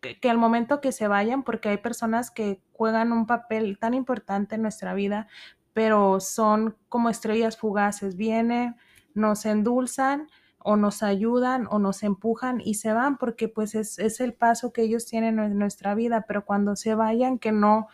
[0.00, 4.54] que, al momento que se vayan, porque hay personas que juegan un papel tan importante
[4.54, 5.28] en nuestra vida,
[5.74, 8.76] pero son como estrellas fugaces, vienen,
[9.14, 10.28] nos endulzan
[10.58, 14.72] o nos ayudan o nos empujan y se van porque pues es, es el paso
[14.72, 17.88] que ellos tienen en nuestra vida, pero cuando se vayan que no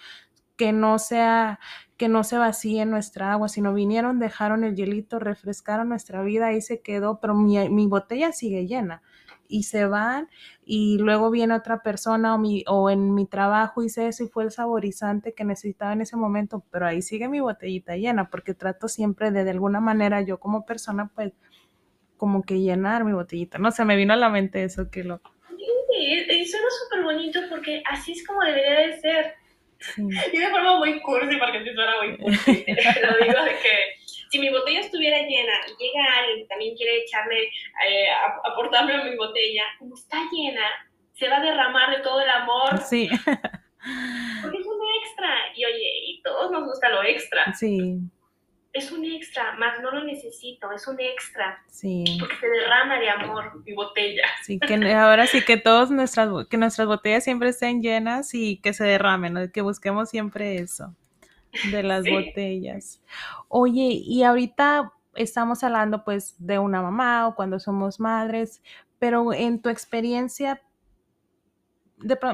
[0.57, 1.61] que no sea,
[1.97, 6.61] que no se vacíe nuestra agua, sino vinieron, dejaron el hielito, refrescaron nuestra vida, y
[6.61, 9.03] se quedó, pero mi, mi botella sigue llena
[9.49, 10.29] y se van
[10.65, 14.45] y luego viene otra persona o, mi, o en mi trabajo hice eso y fue
[14.45, 18.89] el saborizante que necesitaba en ese momento, pero ahí sigue mi botellita llena porque trato
[18.89, 21.33] siempre de de alguna manera yo como persona pues
[22.19, 23.59] como que llenar mi botellita.
[23.59, 25.21] No se me vino a la mente eso que lo...
[25.49, 29.35] Sí, y, suena súper bonito porque así es como debería de ser.
[30.33, 33.98] Y de forma muy cursi, porque si suena muy cursi, lo digo de que
[34.31, 38.09] si mi botella estuviera llena y llega alguien que también quiere echarle, eh,
[38.45, 40.67] aportarme a mi botella, como está llena,
[41.15, 42.79] se va a derramar de todo el amor.
[42.79, 43.09] Sí.
[44.43, 45.31] Porque es un extra.
[45.57, 47.53] Y oye, y todos nos gusta lo extra.
[47.55, 48.01] Sí
[48.73, 51.63] es un extra, más no lo necesito, es un extra.
[51.69, 52.05] Sí.
[52.21, 54.23] Porque se derrama de amor mi botella.
[54.43, 58.73] Sí, que ahora sí que todas nuestras, que nuestras botellas siempre estén llenas y que
[58.73, 60.95] se derramen, que busquemos siempre eso
[61.71, 63.03] de las botellas.
[63.49, 68.63] Oye, y ahorita estamos hablando pues de una mamá o cuando somos madres,
[68.99, 70.63] pero en tu experiencia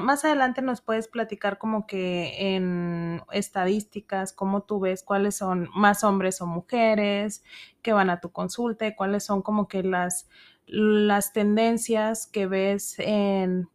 [0.01, 6.03] más adelante nos puedes platicar como que en estadísticas, cómo tú ves cuáles son más
[6.03, 7.43] hombres o mujeres
[7.81, 10.29] que van a tu consulta y cuáles son como que las,
[10.67, 13.67] las tendencias que ves en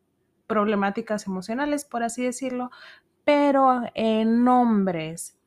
[0.47, 2.71] problemáticas emocionales, por así decirlo,
[3.25, 5.39] pero en hombres,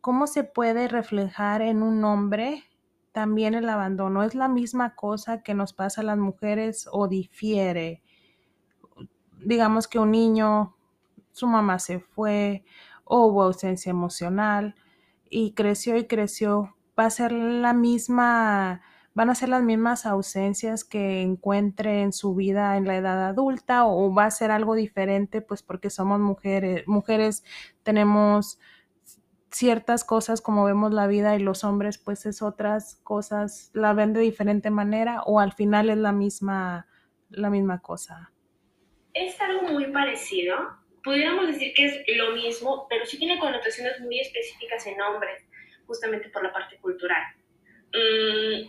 [0.00, 2.64] ¿cómo se puede reflejar en un hombre
[3.12, 4.22] también el abandono?
[4.22, 8.02] ¿Es la misma cosa que nos pasa a las mujeres o difiere?
[9.44, 10.76] digamos que un niño,
[11.32, 12.64] su mamá se fue,
[13.04, 14.74] o hubo ausencia emocional
[15.28, 18.82] y creció y creció, va a ser la misma,
[19.14, 23.86] van a ser las mismas ausencias que encuentre en su vida en la edad adulta
[23.86, 27.44] o va a ser algo diferente, pues porque somos mujeres, mujeres
[27.82, 28.58] tenemos
[29.50, 34.14] ciertas cosas como vemos la vida y los hombres pues es otras cosas, la ven
[34.14, 36.86] de diferente manera o al final es la misma,
[37.28, 38.32] la misma cosa
[39.14, 40.56] es algo muy parecido.
[41.04, 45.42] Pudiéramos decir que es lo mismo, pero sí tiene connotaciones muy específicas en hombres,
[45.86, 47.22] justamente por la parte cultural.
[47.92, 48.68] Mm,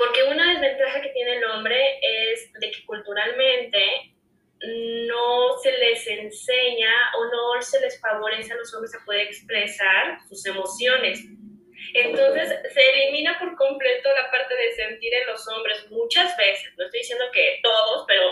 [0.00, 4.14] porque una desventaja que tiene el hombre es de que culturalmente
[5.06, 10.18] no se les enseña o no se les favorece a los hombres a poder expresar
[10.26, 11.22] sus emociones.
[11.92, 16.84] Entonces se elimina por completo la parte de sentir en los hombres muchas veces, no
[16.84, 18.22] estoy diciendo que todos, pero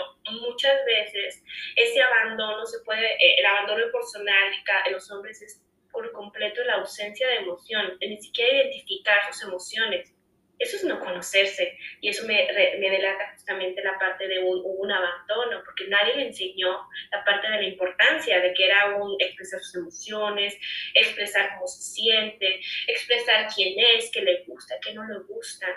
[0.41, 1.43] muchas veces
[1.75, 4.53] ese abandono se puede, eh, el abandono personal
[4.87, 10.15] en los hombres es por completo la ausencia de emoción, ni siquiera identificar sus emociones.
[10.59, 12.45] Eso es no conocerse y eso me,
[12.79, 17.61] me delata justamente la parte de un, abandono, porque nadie le enseñó la parte de
[17.61, 20.57] la importancia de que era un expresar sus emociones,
[20.93, 25.67] expresar cómo se siente, expresar quién es, qué le gusta, qué no le gusta.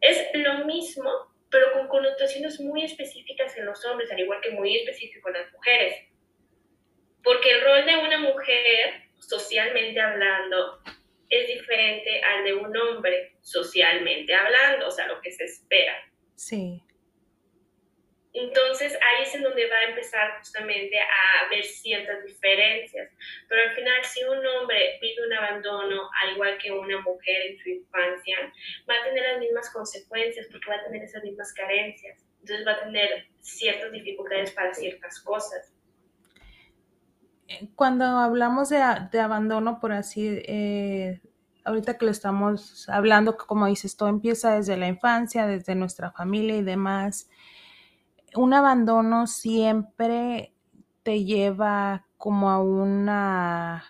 [0.00, 1.10] Es lo mismo,
[1.50, 5.52] pero con connotaciones muy específicas en los hombres, al igual que muy específico en las
[5.52, 5.94] mujeres.
[7.22, 10.82] Porque el rol de una mujer, socialmente hablando,
[11.34, 15.94] es diferente al de un hombre socialmente hablando, o sea, lo que se espera.
[16.34, 16.82] Sí.
[18.34, 23.08] Entonces ahí es en donde va a empezar justamente a haber ciertas diferencias.
[23.48, 27.58] Pero al final, si un hombre vive un abandono, al igual que una mujer en
[27.58, 28.52] su infancia,
[28.90, 32.24] va a tener las mismas consecuencias porque va a tener esas mismas carencias.
[32.40, 35.72] Entonces va a tener ciertas dificultades para ciertas cosas.
[37.74, 38.80] Cuando hablamos de,
[39.20, 41.20] abandono, por así eh,
[41.64, 46.56] ahorita que lo estamos hablando, como dices, todo empieza desde la infancia, desde nuestra familia
[46.56, 47.28] y demás.
[48.34, 50.54] Un abandono siempre
[51.02, 53.84] te lleva como a una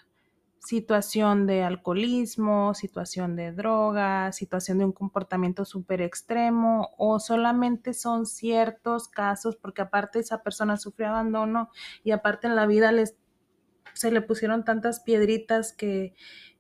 [0.59, 8.25] situación de alcoholismo, situación de droga, situación de un comportamiento súper extremo o solamente son
[8.25, 11.69] ciertos casos porque aparte esa persona sufrió abandono
[12.03, 13.15] y aparte en la vida les,
[13.95, 16.15] se le pusieron tantas piedritas que,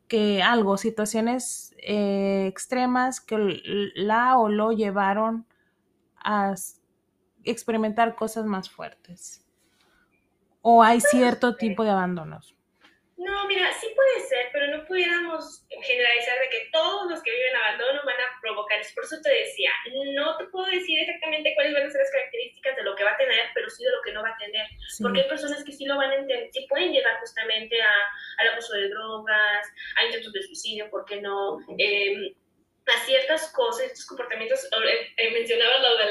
[0.08, 3.60] que algo, situaciones eh, extremas que
[3.94, 5.46] la o lo llevaron
[6.16, 6.54] a
[7.44, 9.44] experimentar cosas más fuertes.
[10.62, 12.56] ¿O hay cierto tipo de abandonos?
[13.16, 17.54] No, mira, sí puede ser, pero no pudiéramos generalizar de que todos los que viven
[17.54, 18.90] abandono van a provocar eso.
[18.94, 19.70] Por eso te decía,
[20.16, 23.12] no te puedo decir exactamente cuáles van a ser las características de lo que va
[23.12, 24.66] a tener, pero sí de lo que no va a tener.
[25.00, 27.92] Porque hay personas que sí lo van a entender, sí pueden llegar justamente a,
[28.38, 31.58] al abuso de drogas, a intentos de suicidio, ¿por qué no?
[31.78, 32.34] Eh,
[32.86, 36.08] a ciertas cosas, estos comportamientos, eh, eh, mencionaba lo del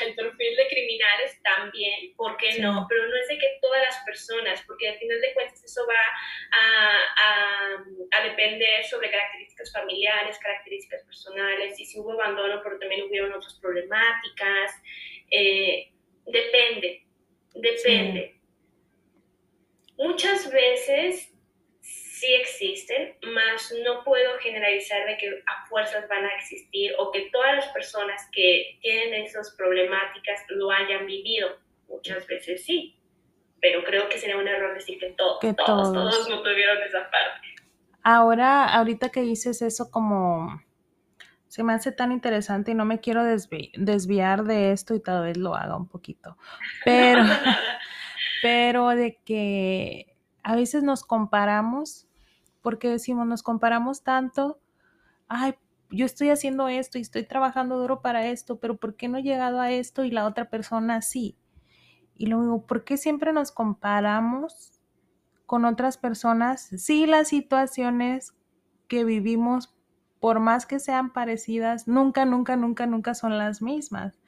[0.00, 2.86] el perfil de criminales también, ¿por qué no?
[2.88, 5.94] Pero no es de que todas las personas, porque al final de cuentas eso va
[6.58, 13.02] a, a, a, depender sobre características familiares, características personales, y si hubo abandono, pero también
[13.02, 14.72] hubieron otras problemáticas,
[15.30, 15.92] eh,
[16.26, 17.06] depende,
[17.54, 18.40] depende.
[19.96, 21.31] Muchas veces
[22.22, 27.28] sí existen, más no puedo generalizar de que a fuerzas van a existir o que
[27.32, 31.48] todas las personas que tienen esas problemáticas lo hayan vivido.
[31.88, 32.96] muchas veces sí,
[33.60, 37.48] pero creo que sería un error decir que, todos, todos, todos no tuvieron esa parte.
[38.04, 40.62] Ahora, ahorita que dices eso como
[41.48, 45.36] se me hace tan interesante y no me quiero desviar de esto y tal vez
[45.36, 46.38] lo haga un poquito.
[46.84, 47.24] Pero,
[48.42, 52.08] pero de que a veces nos comparamos,
[52.62, 54.60] porque decimos, nos comparamos tanto,
[55.28, 55.54] ay,
[55.90, 59.22] yo estoy haciendo esto y estoy trabajando duro para esto, pero ¿por qué no he
[59.22, 61.36] llegado a esto y la otra persona sí?
[62.14, 64.80] Y luego, ¿por qué siempre nos comparamos
[65.46, 66.70] con otras personas?
[66.76, 68.34] Sí, las situaciones
[68.88, 69.74] que vivimos
[70.20, 74.20] por más que sean parecidas, nunca, nunca, nunca, nunca son las mismas.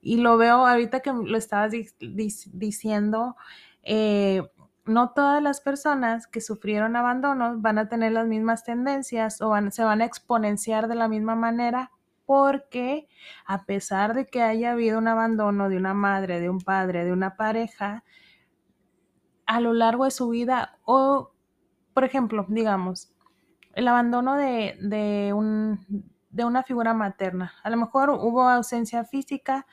[0.00, 3.36] Y lo veo ahorita que lo estabas diciendo,
[3.82, 4.48] eh,
[4.90, 9.84] no todas las personas que sufrieron abandono van a tener las mismas tendencias o se
[9.84, 11.92] van a exponenciar de la misma manera
[12.26, 13.08] porque
[13.46, 17.12] a pesar de que haya habido un abandono de una madre, de un padre, de
[17.12, 18.04] una pareja,
[19.46, 21.32] a lo largo de su vida o,
[21.94, 23.12] por ejemplo, digamos,
[23.74, 25.86] el abandono de, de, un,
[26.30, 27.52] de una figura materna.
[27.62, 29.66] A lo mejor hubo ausencia física,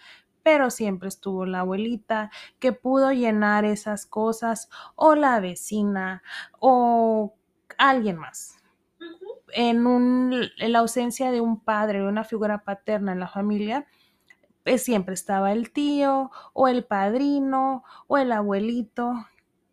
[0.48, 6.24] pero siempre estuvo la abuelita que pudo llenar esas cosas, o la vecina,
[6.58, 7.36] o
[7.78, 8.56] alguien más.
[9.52, 13.88] En, un, en la ausencia de un padre, de una figura paterna en la familia,
[14.64, 19.16] pues siempre estaba el tío, o el padrino, o el abuelito,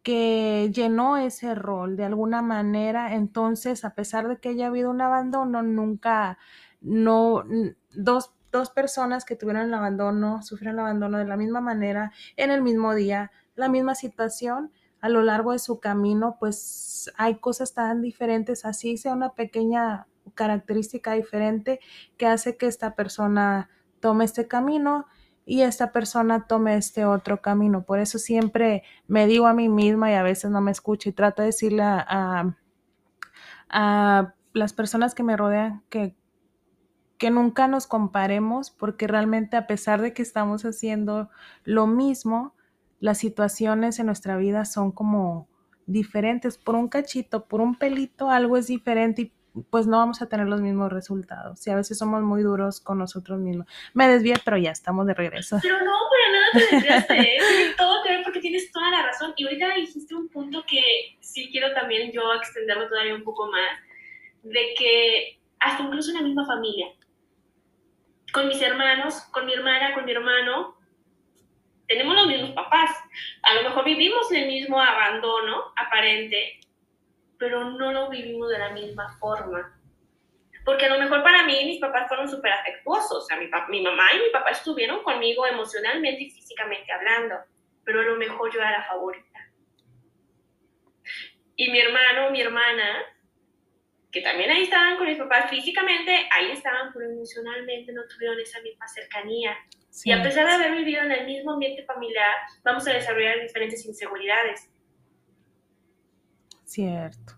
[0.03, 5.03] que llenó ese rol de alguna manera, entonces a pesar de que haya habido un
[5.03, 6.37] abandono, nunca,
[6.81, 7.45] no,
[7.93, 12.53] dos, dos personas que tuvieron el abandono, sufrieron el abandono de la misma manera, en
[12.53, 17.75] el mismo día, la misma situación, a lo largo de su camino, pues hay cosas
[17.75, 21.81] tan diferentes, así sea una pequeña característica diferente
[22.17, 23.69] que hace que esta persona
[24.01, 25.07] tome este camino
[25.45, 27.83] y esta persona tome este otro camino.
[27.83, 31.13] Por eso siempre me digo a mí misma y a veces no me escucho y
[31.13, 32.55] trato de decirle a,
[33.69, 36.15] a, las personas que me rodean que,
[37.25, 41.31] que nunca nos comparemos porque realmente a pesar de que estamos haciendo
[41.64, 42.55] lo mismo,
[43.01, 45.49] las situaciones en nuestra vida son como
[45.87, 46.59] diferentes.
[46.59, 49.33] Por un cachito, por un pelito, algo es diferente y
[49.70, 51.66] pues no vamos a tener los mismos resultados.
[51.66, 53.66] Y a veces somos muy duros con nosotros mismos.
[53.95, 55.61] Me desvié, pero ya estamos de regreso.
[55.62, 57.20] Pero no, para nada te desviaste.
[57.20, 57.39] ¿eh?
[57.79, 59.33] Todo que ver porque tienes toda la razón.
[59.39, 60.83] Y ahorita dijiste un punto que
[61.20, 63.79] sí quiero también yo extenderlo todavía un poco más,
[64.43, 66.89] de que hasta incluso en la misma familia,
[68.35, 70.76] con mis hermanos, con mi hermana, con mi hermano,
[71.87, 72.91] tenemos los mismos papás.
[73.43, 76.59] A lo mejor vivimos el mismo abandono aparente,
[77.39, 79.80] pero no lo vivimos de la misma forma.
[80.64, 83.82] Porque a lo mejor para mí mis papás fueron súper afectuosos, o sea, mi, mi,
[83.82, 87.37] mamá y mi papá estuvieron conmigo emocionalmente y físicamente hablando,
[87.85, 89.39] pero a lo mejor yo era la favorita.
[91.55, 92.97] Y mi hermano, mi hermana,
[94.15, 98.62] que también ahí estaban con mis papás físicamente, ahí estaban, pero emocionalmente no tuvieron esa
[98.62, 99.57] misma cercanía.
[100.05, 103.85] Y a pesar de haber vivido en el mismo ambiente familiar, vamos a desarrollar diferentes
[103.85, 104.71] inseguridades.
[106.65, 107.35] Cierto.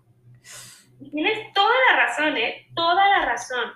[1.10, 2.66] Tienes toda la razón, ¿eh?
[2.74, 3.72] Toda la razón.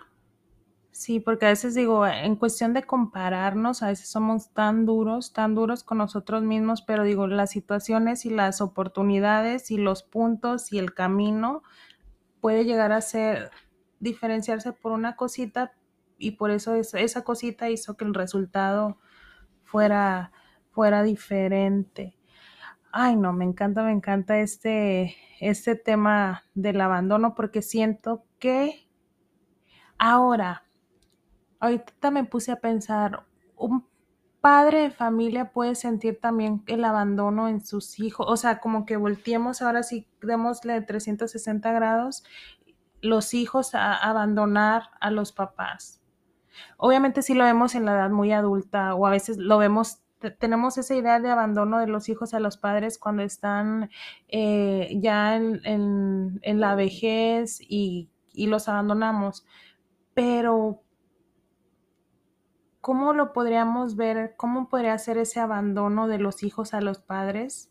[0.90, 5.55] Sí, porque a veces digo, en cuestión de compararnos, a veces somos tan duros, tan
[5.55, 10.78] duros con nosotros mismos, pero digo, las situaciones y las oportunidades y los puntos y
[10.78, 11.62] el camino
[12.41, 13.51] puede llegar a ser
[13.99, 15.72] diferenciarse por una cosita
[16.18, 18.99] y por eso esa cosita hizo que el resultado
[19.64, 20.32] fuera,
[20.70, 22.16] fuera diferente.
[22.93, 28.88] Ay, no, me encanta, me encanta este, este tema del abandono porque siento que
[29.97, 30.64] ahora,
[31.61, 33.26] ahorita me puse a pensar,
[33.57, 33.86] un
[34.41, 38.97] padre de familia puede sentir también el abandono en sus hijos, o sea, como que
[38.97, 42.24] volteemos ahora sí, démosle 360 grados,
[43.01, 46.01] los hijos a abandonar a los papás.
[46.76, 50.03] Obviamente si lo vemos en la edad muy adulta o a veces lo vemos
[50.38, 53.91] tenemos esa idea de abandono de los hijos a los padres cuando están
[54.28, 59.47] eh, ya en, la vejez y, los abandonamos.
[60.14, 60.82] Pero,
[62.81, 64.35] ¿cómo lo podríamos ver?
[64.37, 67.70] ¿Cómo podría ser ese abandono de los hijos a los padres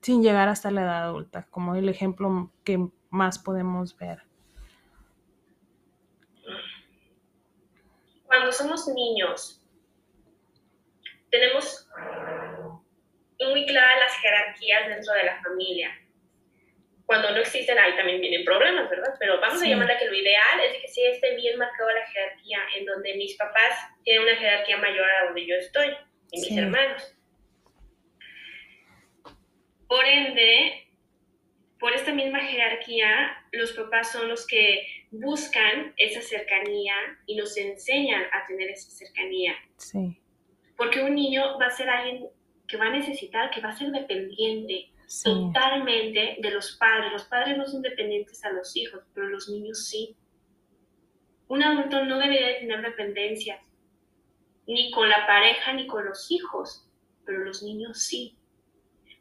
[0.00, 1.46] sin llegar hasta la edad adulta?
[1.50, 4.22] Como el ejemplo que más podemos ver.
[8.26, 9.64] Cuando somos niños,
[11.30, 11.88] tenemos
[13.40, 15.90] muy claras las jerarquías dentro de la familia.
[17.08, 19.14] Cuando no existen, ahí también vienen problemas, ¿verdad?
[19.18, 22.58] Pero vamos a llamarla que lo ideal es que sí esté bien marcada la jerarquía,
[22.76, 25.88] en donde mis papás tienen una jerarquía mayor a donde yo estoy,
[26.32, 27.16] y mis hermanos.
[29.88, 30.86] Por ende,
[31.80, 36.94] por esta misma jerarquía, los papás son los que buscan esa cercanía
[37.24, 39.56] y nos enseñan a tener esa cercanía.
[39.78, 40.20] Sí.
[40.76, 42.28] Porque un niño va a ser alguien
[42.68, 44.90] que va a necesitar, que va a ser dependiente
[45.22, 47.12] totalmente de los padres.
[47.12, 50.16] Los padres no son dependientes a los hijos, pero los niños sí.
[51.48, 53.60] Un adulto no debería tener dependencia,
[54.66, 56.86] ni con la pareja ni con los hijos,
[57.24, 58.36] pero los niños sí.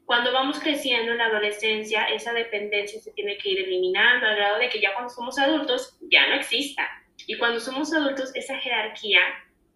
[0.05, 4.59] Cuando vamos creciendo en la adolescencia, esa dependencia se tiene que ir eliminando al grado
[4.59, 6.87] de que ya cuando somos adultos ya no exista.
[7.25, 9.19] Y cuando somos adultos, esa jerarquía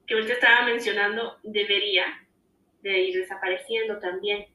[0.07, 2.05] que usted estaba mencionando debería
[2.81, 4.45] de ir desapareciendo también.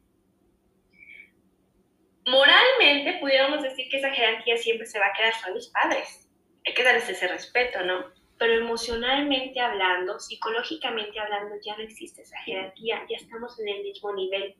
[2.27, 6.29] Moralmente pudiéramos decir que esa jerarquía siempre se va a quedar, son mis padres.
[6.67, 8.17] Hay que darles ese respeto, ¿no?
[8.39, 14.15] pero emocionalmente hablando, psicológicamente hablando, ya no existe esa jerarquía, ya estamos en el mismo
[14.15, 14.55] nivel.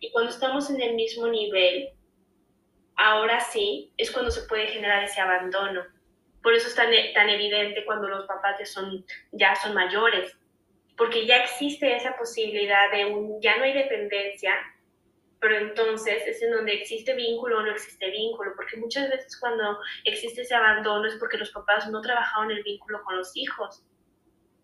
[0.00, 1.90] Y cuando estamos en el mismo nivel,
[2.96, 5.82] ahora sí es cuando se puede generar ese abandono.
[6.42, 10.36] Por eso es tan, tan evidente cuando los papás ya son, ya son mayores,
[10.96, 14.54] porque ya existe esa posibilidad de un, ya no hay dependencia,
[15.44, 19.76] pero entonces es en donde existe vínculo o no existe vínculo, porque muchas veces cuando
[20.04, 23.84] existe ese abandono es porque los papás no trabajaron el vínculo con los hijos.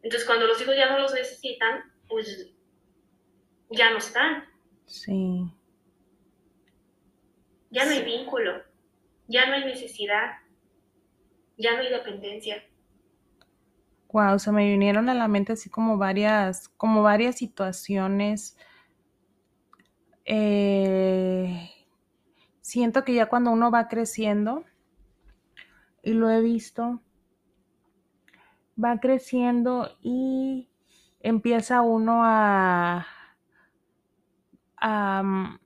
[0.01, 2.51] Entonces cuando los hijos ya no los necesitan, pues
[3.69, 4.49] ya no están.
[4.87, 5.53] Sí.
[7.69, 8.63] Ya no hay vínculo,
[9.29, 10.39] ya no hay necesidad,
[11.59, 12.65] ya no hay dependencia.
[14.11, 18.57] Wow, se me vinieron a la mente así como varias, como varias situaciones
[20.33, 21.69] eh,
[22.61, 24.65] siento que ya cuando uno va creciendo,
[26.05, 27.03] y lo he visto,
[28.83, 30.71] va creciendo y
[31.19, 33.09] empieza uno a,
[34.77, 35.59] a mm,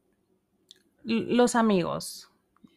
[1.04, 2.32] los amigos,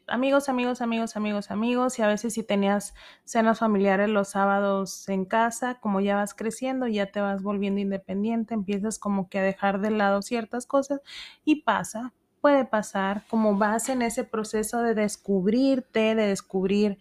[0.08, 2.94] amigos, amigos, amigos, amigos, amigos, y a veces si tenías
[3.26, 8.54] cenas familiares los sábados en casa, como ya vas creciendo, ya te vas volviendo independiente,
[8.54, 11.02] empiezas como que a dejar de lado ciertas cosas
[11.46, 16.98] y pasa, puede pasar, como vas en ese proceso de descubrirte, de descubrir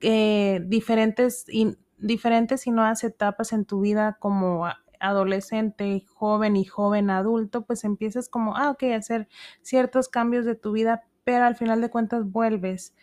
[0.00, 4.66] eh, diferentes, y, diferentes y nuevas etapas en tu vida como
[5.00, 9.28] adolescente, joven y joven adulto, pues empiezas como, ah, ok, hacer
[9.60, 12.94] ciertos cambios de tu vida, pero al final de cuentas vuelves.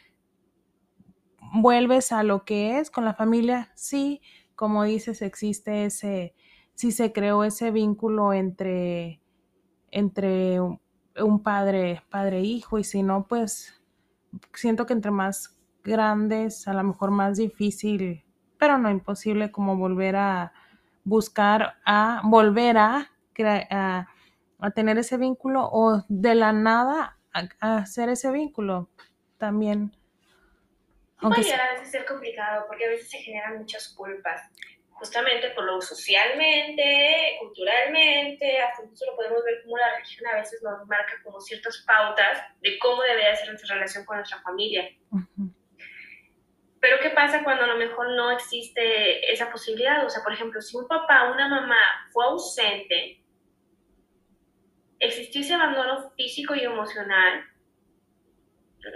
[1.53, 4.21] Vuelves a lo que es con la familia, sí,
[4.55, 6.35] como dices, existe ese,
[6.75, 9.21] sí se creó ese vínculo entre,
[9.89, 13.81] entre un padre, padre hijo, y si no, pues
[14.53, 18.23] siento que entre más grandes, a lo mejor más difícil,
[18.57, 20.53] pero no imposible como volver a
[21.03, 23.09] buscar a volver a,
[23.71, 24.07] a,
[24.59, 27.18] a tener ese vínculo o de la nada
[27.59, 28.89] hacer ese vínculo
[29.37, 29.95] también.
[31.17, 34.41] Aunque puede a veces ser complicado porque a veces se generan muchas culpas,
[34.91, 40.61] justamente por lo socialmente, culturalmente, hasta incluso lo podemos ver como la religión a veces
[40.61, 44.89] nos marca como ciertas pautas de cómo debería ser nuestra relación con nuestra familia.
[46.81, 50.05] Pero ¿qué pasa cuando a lo mejor no existe esa posibilidad?
[50.05, 51.79] O sea, por ejemplo, si un papá o una mamá
[52.11, 53.21] fue ausente,
[54.99, 57.45] existió ese abandono físico y emocional,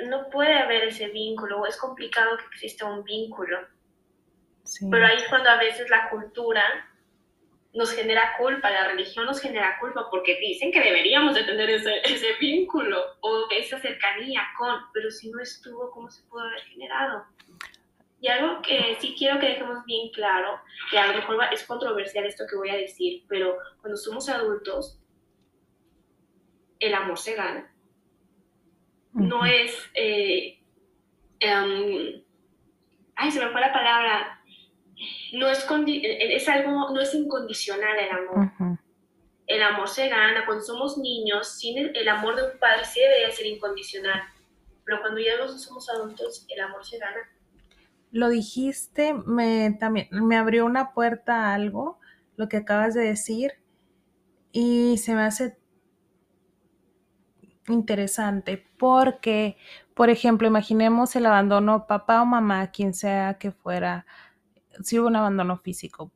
[0.07, 3.59] no puede haber ese vínculo, o es complicado que exista un vínculo.
[4.89, 6.63] Pero ahí es cuando a veces la cultura
[7.73, 12.01] nos genera culpa, la religión nos genera culpa porque dicen que deberíamos de tener ese,
[12.03, 17.25] ese vínculo o esa cercanía con, pero si no estuvo, ¿cómo se pudo haber generado?
[18.21, 22.25] Y algo que sí quiero que dejemos bien claro, que a lo mejor es controversial
[22.25, 25.02] esto que voy a decir, pero cuando somos adultos,
[26.83, 27.69] el amor se gana.
[29.13, 30.59] No es, eh,
[31.39, 32.23] em,
[33.15, 34.41] ay, se me fue la palabra,
[35.33, 38.77] no es, es algo, no es incondicional el amor.
[39.45, 40.45] El amor se gana.
[40.45, 44.21] Cuando somos niños, sin el, amor de un padre sí debería ser incondicional.
[44.85, 47.29] Pero cuando ya no somos adultos, el amor se gana.
[48.11, 51.99] Lo dijiste, me, también, me abrió una puerta a algo,
[52.35, 53.53] lo que acabas de decir,
[54.51, 55.57] y se me hace
[57.67, 59.57] interesante porque,
[59.93, 64.05] por ejemplo, imaginemos el abandono papá o mamá, quien sea que fuera,
[64.81, 66.11] si hubo un abandono físico,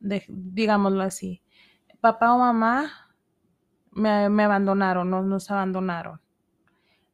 [0.00, 1.42] digámoslo así,
[2.00, 2.90] papá o mamá
[3.92, 6.20] me, abandonaron, nos, nos abandonaron.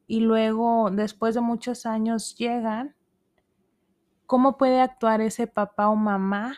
[0.06, 2.94] Y luego, después de muchos años, llegan,
[4.26, 6.56] ¿cómo puede actuar ese papá o mamá?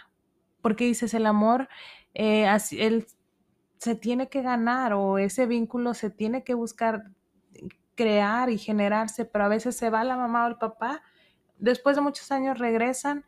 [0.62, 1.68] Porque dices, el amor,
[2.14, 3.06] eh, él
[3.80, 7.12] se tiene que ganar o ese vínculo se tiene que buscar
[7.94, 11.02] crear y generarse, pero a veces se va la mamá o el papá,
[11.56, 13.24] después de muchos años regresan,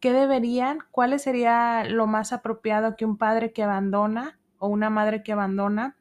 [0.00, 5.22] ¿qué deberían, cuál sería lo más apropiado que un padre que abandona o una madre
[5.22, 5.96] que abandona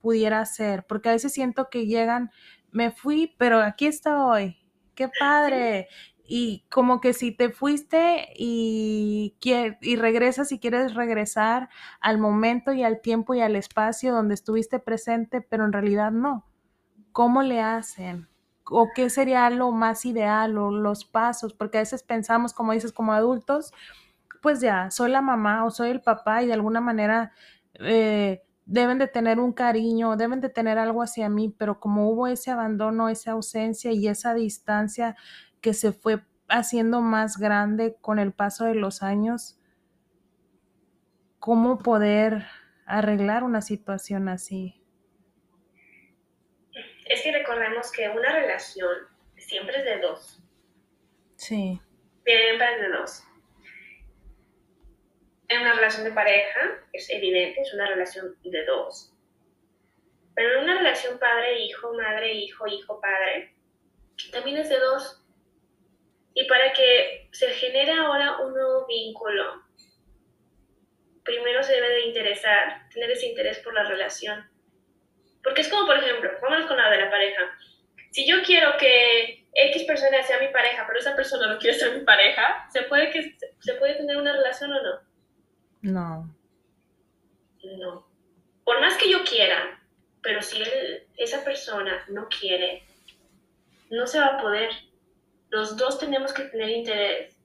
[0.00, 0.86] pudiera hacer?
[0.86, 2.30] Porque a veces siento que llegan,
[2.70, 4.58] me fui, pero aquí estoy,
[4.94, 5.88] qué padre.
[6.32, 9.36] Y como que si te fuiste y,
[9.80, 11.70] y regresas y quieres regresar
[12.00, 16.46] al momento y al tiempo y al espacio donde estuviste presente, pero en realidad no.
[17.10, 18.28] ¿Cómo le hacen?
[18.64, 21.52] ¿O qué sería lo más ideal o los pasos?
[21.52, 23.72] Porque a veces pensamos, como dices, como adultos,
[24.40, 27.32] pues ya, soy la mamá o soy el papá y de alguna manera
[27.80, 32.28] eh, deben de tener un cariño, deben de tener algo hacia mí, pero como hubo
[32.28, 35.16] ese abandono, esa ausencia y esa distancia
[35.60, 39.58] que se fue haciendo más grande con el paso de los años,
[41.38, 42.46] ¿cómo poder
[42.86, 44.82] arreglar una situación así?
[47.06, 48.90] Es que recordemos que una relación
[49.36, 50.42] siempre es de dos.
[51.36, 51.80] Sí.
[52.24, 53.24] Siempre es de dos.
[55.48, 56.60] En una relación de pareja
[56.92, 59.12] es evidente, es una relación de dos.
[60.34, 63.54] Pero en una relación padre-hijo, madre-hijo, hijo-padre,
[64.30, 65.19] también es de dos.
[66.34, 69.62] Y para que se genere ahora un nuevo vínculo,
[71.24, 74.48] primero se debe de interesar, tener ese interés por la relación.
[75.42, 77.42] Porque es como, por ejemplo, vámonos con la de la pareja.
[78.10, 81.96] Si yo quiero que X persona sea mi pareja, pero esa persona no quiere ser
[81.96, 85.00] mi pareja, ¿se puede, que, ¿se puede tener una relación o no?
[85.82, 86.36] No.
[87.78, 88.06] No.
[88.64, 89.80] Por más que yo quiera,
[90.22, 90.62] pero si
[91.16, 92.84] esa persona no quiere,
[93.90, 94.70] no se va a poder
[95.50, 97.36] los dos tenemos que tener interés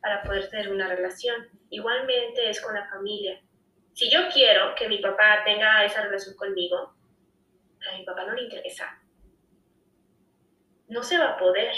[0.00, 1.48] para poder tener una relación.
[1.70, 3.40] Igualmente es con la familia.
[3.92, 6.94] Si yo quiero que mi papá tenga esa relación conmigo,
[7.88, 9.00] a mi papá no le interesa.
[10.88, 11.72] No se va a poder.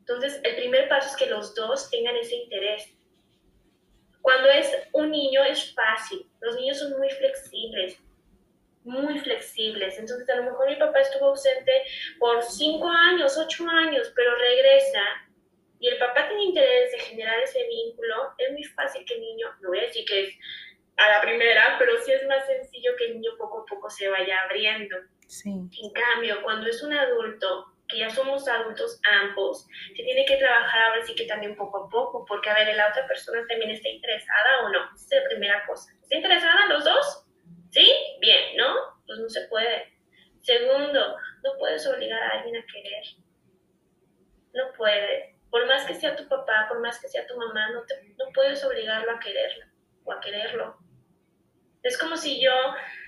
[0.00, 2.94] Entonces, el primer paso es que los dos tengan ese interés.
[4.20, 6.30] Cuando es un niño es fácil.
[6.40, 7.98] Los niños son muy flexibles
[8.84, 9.98] muy flexibles.
[9.98, 11.72] Entonces, a lo mejor mi papá estuvo ausente
[12.18, 15.02] por cinco años, ocho años, pero regresa
[15.80, 19.46] y el papá tiene interés de generar ese vínculo, es muy fácil que el niño,
[19.60, 20.34] no voy a decir que es
[20.96, 24.08] a la primera, pero sí es más sencillo que el niño poco a poco se
[24.08, 24.96] vaya abriendo.
[25.28, 25.50] Sí.
[25.50, 29.66] En cambio, cuando es un adulto, que ya somos adultos ambos,
[29.96, 32.88] se tiene que trabajar ahora sí que también poco a poco, porque a ver, la
[32.88, 34.84] otra persona también está interesada o no.
[34.94, 35.92] Esa es la primera cosa.
[36.02, 37.27] ¿Está interesada los dos?
[37.70, 37.86] ¿Sí?
[38.20, 38.74] Bien, ¿no?
[39.06, 39.92] Pues no se puede.
[40.40, 43.04] Segundo, no puedes obligar a alguien a querer.
[44.54, 45.36] No puedes.
[45.50, 48.64] Por más que sea tu papá, por más que sea tu mamá, no, no puedes
[48.64, 49.70] obligarlo a quererla
[50.04, 50.78] o a quererlo.
[51.82, 52.52] Es como si yo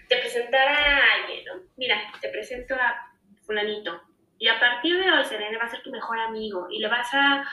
[0.08, 1.62] te presentara a alguien, ¿no?
[1.76, 4.00] Mira, te presento a fulanito.
[4.40, 7.12] Y a partir de hoy, Serena va a ser tu mejor amigo y le vas
[7.12, 7.44] a,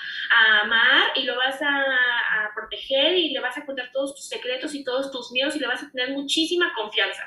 [0.64, 1.76] amar y lo vas a,
[2.56, 5.68] proteger y le vas a contar todos tus secretos y todos tus miedos y le
[5.68, 7.24] vas a tener muchísima confianza.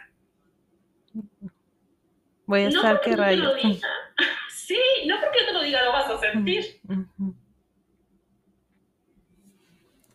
[2.46, 3.52] Voy a estar que rayo.
[4.48, 6.64] Sí, no porque yo te lo diga, lo vas a sentir.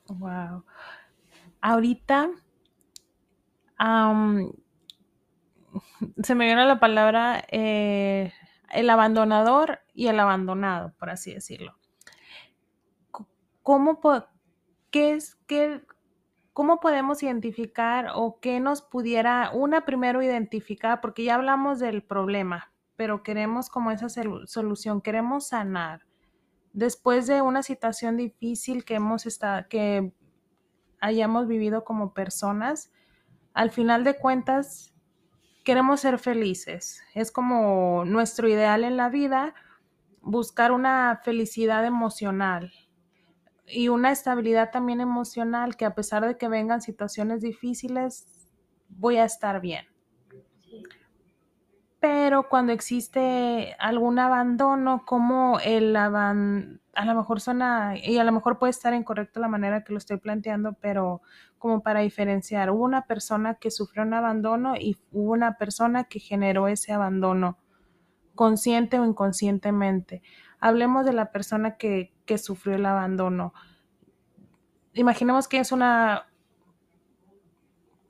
[0.08, 0.64] Wow.
[1.60, 2.30] Ahorita
[6.24, 8.32] se me viene la palabra eh,
[8.72, 11.78] el abandonador y el abandonado, por así decirlo.
[13.62, 14.00] ¿Cómo,
[14.92, 15.84] qué es, qué,
[16.56, 22.72] ¿Cómo podemos identificar o qué nos pudiera, una primero identificar, porque ya hablamos del problema,
[22.96, 26.06] pero queremos como esa solución, queremos sanar.
[26.72, 29.26] Después de una situación difícil que hemos
[29.70, 30.14] que
[31.02, 32.90] hayamos vivido como personas,
[33.54, 34.95] al final de cuentas
[35.66, 37.04] queremos ser felices.
[37.14, 39.54] Es como nuestro ideal en la vida,
[40.22, 42.72] buscar una felicidad emocional
[43.68, 48.48] y una estabilidad también emocional, que a pesar de que vengan situaciones difíciles,
[48.88, 49.86] voy a estar bien.
[52.00, 58.32] Pero cuando existe algún abandono, como el abandono, a lo mejor suena, y a lo
[58.32, 61.22] mejor puede estar incorrecto la manera que lo estoy planteando, pero
[61.66, 66.20] como para diferenciar, hubo una persona que sufrió un abandono y hubo una persona que
[66.20, 67.58] generó ese abandono,
[68.36, 70.22] consciente o inconscientemente.
[70.60, 73.52] Hablemos de la persona que, que sufrió el abandono.
[74.94, 76.28] Imaginemos que es una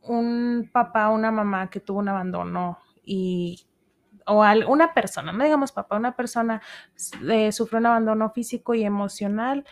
[0.02, 3.66] un papá o una mamá que tuvo un abandono y
[4.26, 6.62] o una persona, no digamos papá, una persona
[7.30, 9.64] eh, sufrió un abandono físico y emocional,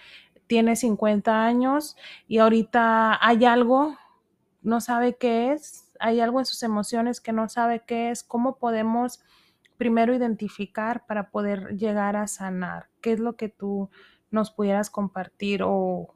[0.53, 1.97] tiene 50 años
[2.27, 3.97] y ahorita hay algo,
[4.61, 8.59] no sabe qué es, hay algo en sus emociones que no sabe qué es, cómo
[8.59, 9.23] podemos
[9.77, 12.89] primero identificar para poder llegar a sanar?
[13.01, 13.89] ¿Qué es lo que tú
[14.29, 16.13] nos pudieras compartir o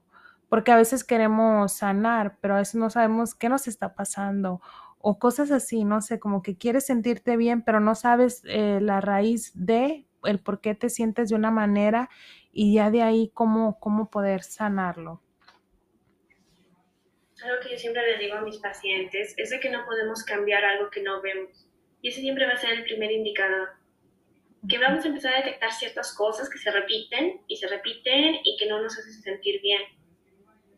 [0.49, 4.61] porque a veces queremos sanar, pero a veces no sabemos qué nos está pasando
[4.99, 9.01] o cosas así, no sé, como que quieres sentirte bien, pero no sabes eh, la
[9.01, 12.09] raíz de el por qué te sientes de una manera
[12.51, 15.21] y ya de ahí cómo, cómo poder sanarlo.
[17.43, 20.65] Algo que yo siempre le digo a mis pacientes es de que no podemos cambiar
[20.65, 21.67] algo que no vemos.
[22.01, 23.69] Y ese siempre va a ser el primer indicador.
[24.67, 28.57] Que vamos a empezar a detectar ciertas cosas que se repiten y se repiten y
[28.57, 29.81] que no nos hacen sentir bien.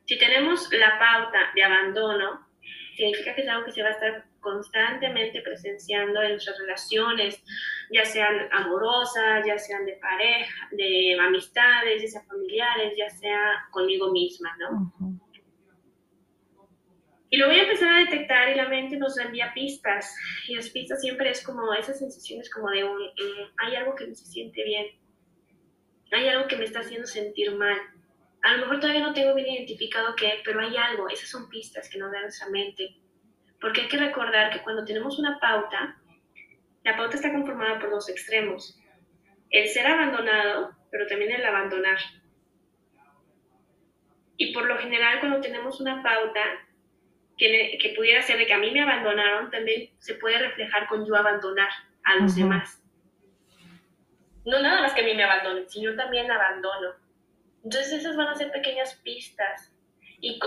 [0.05, 2.47] Si tenemos la pauta de abandono,
[2.95, 7.43] significa que es algo que se va a estar constantemente presenciando en nuestras relaciones,
[7.91, 14.11] ya sean amorosas, ya sean de pareja, de amistades, ya sean familiares, ya sea conmigo
[14.11, 15.19] misma, ¿no?
[17.31, 20.15] Y lo voy a empezar a detectar y la mente nos envía pistas.
[20.47, 22.99] Y las pistas siempre es como esas sensaciones como de un,
[23.57, 24.87] hay algo que no se siente bien.
[26.11, 27.77] Hay algo que me está haciendo sentir mal.
[28.41, 31.07] A lo mejor todavía no tengo bien identificado qué, pero hay algo.
[31.07, 32.95] Esas son pistas que nos da nuestra mente.
[33.59, 35.97] Porque hay que recordar que cuando tenemos una pauta,
[36.83, 38.79] la pauta está conformada por dos extremos.
[39.49, 41.97] El ser abandonado, pero también el abandonar.
[44.37, 46.41] Y por lo general cuando tenemos una pauta,
[47.39, 51.15] que, pudiera ser de que a mí me abandonaron, también se puede reflejar con yo
[51.15, 51.69] abandonar
[52.03, 52.83] a los demás.
[54.45, 56.95] No nada más que a mí me abandonen, sino también abandono.
[57.63, 59.73] Entonces esas van a ser pequeñas pistas.
[60.19, 60.37] ¿Y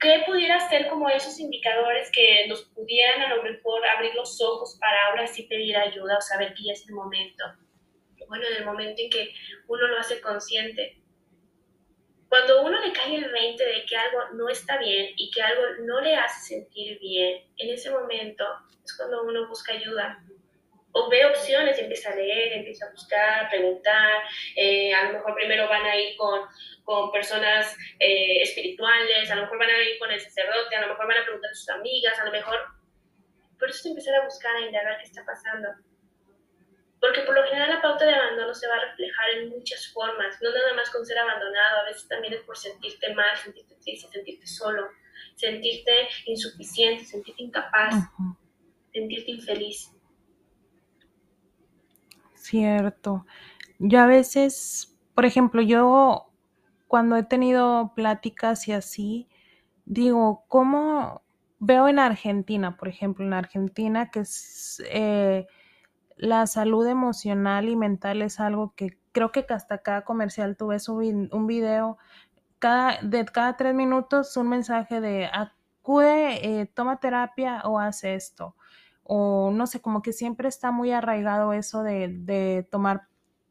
[0.00, 4.76] qué pudiera ser como esos indicadores que nos pudieran a lo mejor abrir los ojos
[4.80, 7.44] para ahora sí pedir ayuda o saber que ya es el momento?
[8.28, 9.32] Bueno, en el momento en que
[9.66, 10.98] uno lo hace consciente,
[12.28, 15.62] cuando uno le cae el 20 de que algo no está bien y que algo
[15.84, 18.44] no le hace sentir bien, en ese momento
[18.84, 20.22] es cuando uno busca ayuda.
[20.92, 24.22] O ve opciones, empieza a leer, empieza a buscar, preguntar.
[24.56, 26.40] Eh, a lo mejor primero van a ir con,
[26.84, 30.88] con personas eh, espirituales, a lo mejor van a ir con el sacerdote, a lo
[30.88, 32.58] mejor van a preguntar a sus amigas, a lo mejor.
[33.58, 35.68] Por eso es empezar a buscar, a indagar qué está pasando.
[37.00, 40.36] Porque por lo general la pauta de abandono se va a reflejar en muchas formas,
[40.42, 44.08] no nada más con ser abandonado, a veces también es por sentirte mal, sentirte triste,
[44.10, 44.88] sentirte solo,
[45.36, 47.94] sentirte insuficiente, sentirte incapaz,
[48.92, 49.92] sentirte infeliz.
[52.48, 53.26] Cierto.
[53.78, 56.30] Yo a veces, por ejemplo, yo
[56.86, 59.28] cuando he tenido pláticas y así,
[59.84, 61.20] digo, ¿cómo
[61.58, 64.82] veo en Argentina, por ejemplo, en Argentina que es...
[64.90, 65.46] Eh,
[66.16, 70.88] la salud emocional y mental es algo que creo que hasta cada comercial tú ves
[70.88, 71.98] un, video,
[72.58, 78.56] cada, de cada tres minutos un mensaje de acude, eh, toma terapia o haz esto.
[79.10, 83.08] O no sé, como que siempre está muy arraigado eso de, tomar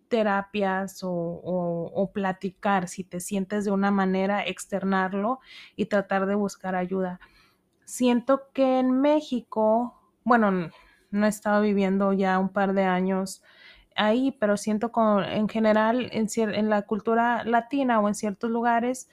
[0.07, 5.39] terapias o, o, platicar, si te sientes de una manera, externarlo
[5.75, 7.19] y tratar de buscar ayuda.
[7.85, 10.69] Siento que en México, bueno,
[11.09, 13.41] no he estado viviendo ya un par de años
[13.95, 19.09] ahí, pero siento como en general en, en la cultura latina o en ciertos lugares,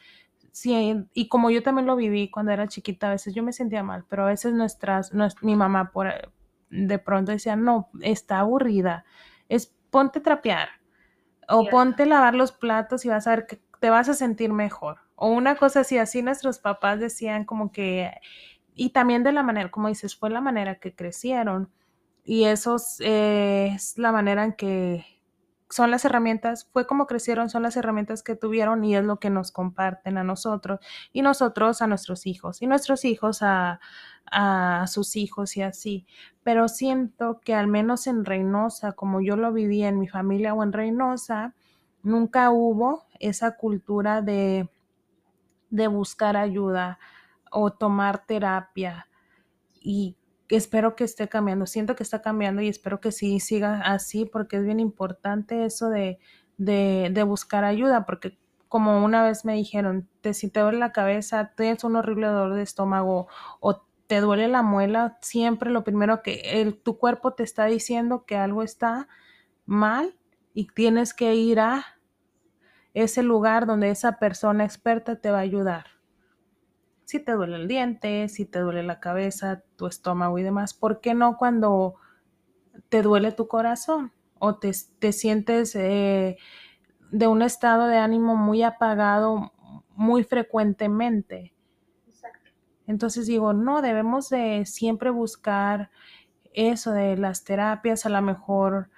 [0.54, 3.82] sí, y como yo también lo viví cuando era chiquita, a veces yo me sentía
[3.82, 6.32] mal, pero a veces nuestras, mi mamá por,
[6.70, 9.04] de pronto decía, no, está aburrida,
[9.48, 10.68] es ponte trapear
[11.48, 14.98] o ponte lavar los platos y vas a ver que te vas a sentir mejor.
[15.16, 18.12] O una cosa así, así nuestros papás decían como que,
[18.76, 21.68] y también de la manera, como dices, fue la manera que crecieron
[22.24, 25.04] y eso eh, es la manera en que
[25.74, 29.28] son las herramientas, fue como crecieron, son las herramientas que tuvieron y es lo que
[29.28, 30.78] nos comparten a nosotros
[31.12, 33.80] y nosotros a nuestros hijos y nuestros hijos a,
[34.30, 36.06] a sus hijos y así.
[36.44, 40.62] Pero siento que al menos en Reynosa, como yo lo viví en mi familia o
[40.62, 41.56] en Reynosa,
[42.04, 44.70] nunca hubo esa cultura de,
[45.70, 47.00] de buscar ayuda
[47.50, 49.08] o tomar terapia.
[49.80, 50.16] Y
[50.48, 51.66] espero que esté cambiando.
[51.66, 55.88] Siento que está cambiando y espero que sí siga así porque es bien importante eso
[55.88, 56.18] de,
[56.58, 58.38] de, buscar ayuda porque
[58.68, 62.54] como una vez me dijeron, te, si te duele la cabeza, tienes un horrible dolor
[62.54, 63.28] de estómago
[63.60, 68.24] o te duele la muela, siempre lo primero que el, tu cuerpo te está diciendo
[68.26, 69.08] que algo está
[69.64, 70.14] mal
[70.52, 71.84] y tienes que ir a
[72.94, 75.93] ese lugar donde esa persona experta te va a ayudar
[77.04, 81.00] si te duele el diente, si te duele la cabeza, tu estómago y demás, ¿por
[81.00, 81.94] qué no cuando
[82.88, 84.72] te duele tu corazón o te,
[85.12, 86.36] sientes eh,
[87.10, 89.52] de un estado de ánimo muy apagado
[89.96, 91.52] muy frecuentemente?
[92.86, 95.90] Entonces digo, no, debemos de siempre buscar
[96.52, 98.90] eso de las terapias, a lo mejor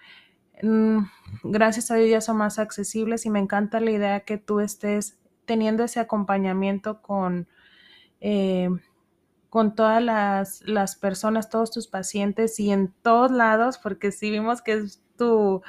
[0.63, 0.99] mm,
[1.45, 5.19] gracias a Dios ya son más accesibles y me encanta la idea que tú estés
[5.45, 7.49] teniendo ese acompañamiento con,
[8.21, 8.69] eh,
[9.51, 14.61] con todas las, las, personas, todos tus pacientes y en todos lados, porque sí vimos
[14.61, 14.85] que
[15.17, 15.63] tu,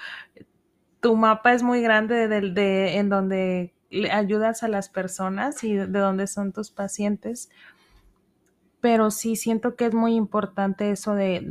[1.00, 5.74] tu mapa es muy grande de, de, en donde le ayudas a las personas y
[5.76, 7.50] de, de donde son tus pacientes.
[8.82, 11.42] Pero sí siento que es muy importante eso de,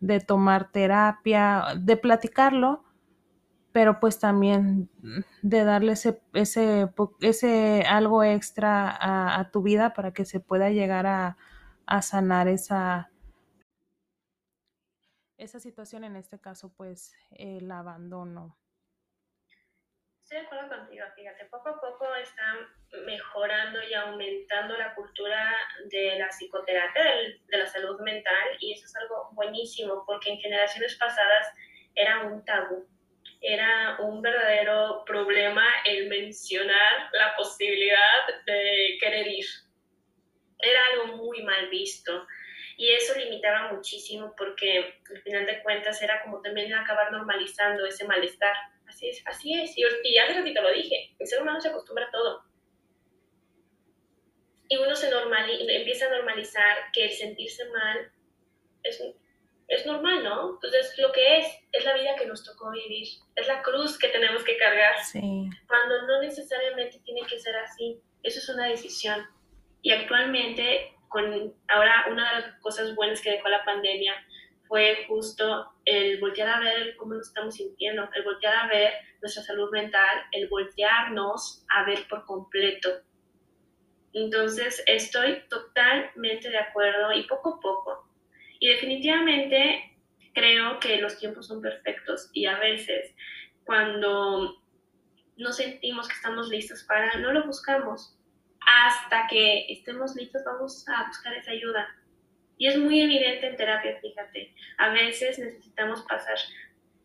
[0.00, 2.82] de, tomar terapia, de platicarlo,
[3.72, 4.90] pero pues también
[5.42, 6.88] de darle ese, ese,
[7.20, 8.96] ese algo extra
[9.38, 11.36] a, tu vida para que se pueda llegar a,
[11.86, 13.10] a sanar esa,
[15.38, 18.56] esa situación, en este caso pues el abandono.
[20.22, 22.58] Estoy de acuerdo contigo, fíjate, poco a poco están
[23.04, 25.56] mejorando y aumentando la cultura
[25.90, 30.38] de la psicoterapia, de, de la salud mental, y eso es algo buenísimo, porque en
[30.38, 31.48] generaciones pasadas
[31.96, 32.86] era un tabú,
[33.40, 39.46] era un verdadero problema el mencionar la posibilidad de querer ir.
[40.58, 42.26] Era algo muy mal visto.
[42.76, 48.06] Y eso limitaba muchísimo porque al final de cuentas era como también acabar normalizando ese
[48.06, 48.54] malestar.
[48.86, 49.76] Así es, así es.
[49.76, 52.44] Y, y hace ratito lo dije, el ser humano se acostumbra a todo.
[54.68, 58.12] Y uno se normaliza, empieza a normalizar que el sentirse mal
[58.82, 59.02] es,
[59.70, 60.54] es normal, ¿no?
[60.54, 63.06] Entonces, lo que es, es la vida que nos tocó vivir,
[63.36, 64.96] es la cruz que tenemos que cargar.
[65.04, 65.48] Sí.
[65.68, 69.24] Cuando no necesariamente tiene que ser así, eso es una decisión.
[69.80, 74.14] Y actualmente, con ahora una de las cosas buenas que dejó la pandemia
[74.66, 78.92] fue justo el voltear a ver cómo nos estamos sintiendo, el voltear a ver
[79.22, 82.88] nuestra salud mental, el voltearnos a ver por completo.
[84.12, 88.09] Entonces, estoy totalmente de acuerdo y poco a poco.
[88.60, 89.96] Y definitivamente
[90.32, 93.12] creo que los tiempos son perfectos y a veces
[93.64, 94.62] cuando
[95.36, 98.16] no sentimos que estamos listos para, no lo buscamos.
[98.60, 101.88] Hasta que estemos listos vamos a buscar esa ayuda
[102.60, 104.54] y es muy evidente en terapia, fíjate.
[104.76, 106.36] A veces necesitamos pasar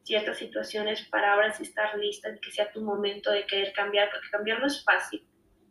[0.04, 4.10] ciertas situaciones para ahora sí estar lista y que sea tu momento de querer cambiar,
[4.12, 5.26] porque cambiar no es fácil.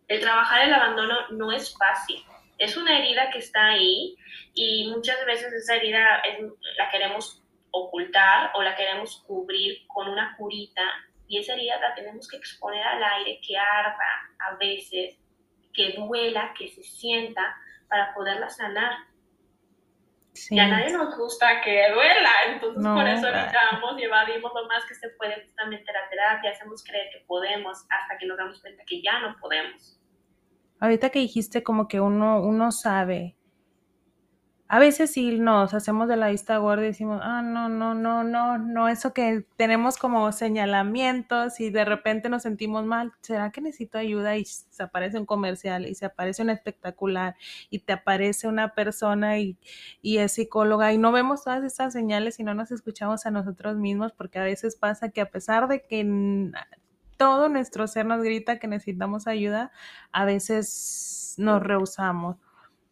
[0.09, 2.25] El trabajar el abandono no es fácil.
[2.59, 4.17] Es una herida que está ahí
[4.55, 6.39] y muchas veces esa herida es,
[6.79, 10.83] la queremos ocultar o la queremos cubrir con una curita
[11.27, 15.19] y esa herida la tenemos que exponer al aire, que arda a veces,
[15.73, 17.57] que duela, que se sienta
[17.89, 18.93] para poderla sanar
[20.35, 20.57] Sí.
[20.57, 24.67] Y a nadie nos gusta que duela, entonces no, por eso evitamos y evadimos lo
[24.67, 28.61] más que se puede justamente la terapia, hacemos creer que podemos hasta que nos damos
[28.61, 29.97] cuenta que ya no podemos.
[30.85, 33.37] Ahorita que dijiste como que uno, uno sabe
[34.69, 38.25] a veces sí nos hacemos de la vista gorda y decimos, ah, no, no, no,
[38.25, 43.61] no, no, eso que tenemos como señalamientos y de repente nos sentimos mal, ¿será que
[43.61, 44.37] necesito ayuda?
[44.37, 47.37] Y se aparece un comercial y se aparece un espectacular
[47.71, 49.59] y te aparece una persona y,
[50.03, 53.77] y es psicóloga y no vemos todas esas señales y no nos escuchamos a nosotros
[53.77, 56.03] mismos porque a veces pasa que a pesar de que
[57.17, 59.73] todo nuestro ser nos grita que necesitamos ayuda,
[60.13, 62.37] a veces nos rehusamos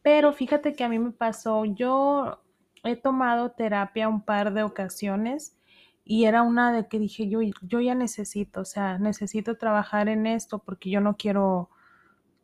[0.02, 2.42] pero fíjate que a mí me pasó, yo
[2.84, 5.56] he tomado terapia un par de ocasiones
[6.04, 10.26] y era una de que dije, yo, yo ya necesito, o sea, necesito trabajar en
[10.26, 11.70] esto porque yo no quiero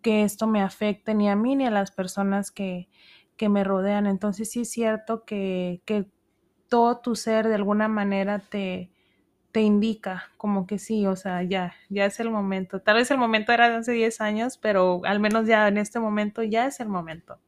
[0.03, 2.89] que esto me afecte ni a mí ni a las personas que,
[3.37, 4.07] que me rodean.
[4.07, 6.07] Entonces sí es cierto que, que
[6.69, 8.93] todo tu ser de alguna manera te,
[9.53, 12.81] te indica como que sí, o sea, ya, ya es el momento.
[12.81, 15.99] Tal vez el momento era de hace 10 años, pero al menos ya en este
[16.01, 17.39] momento ya es el momento.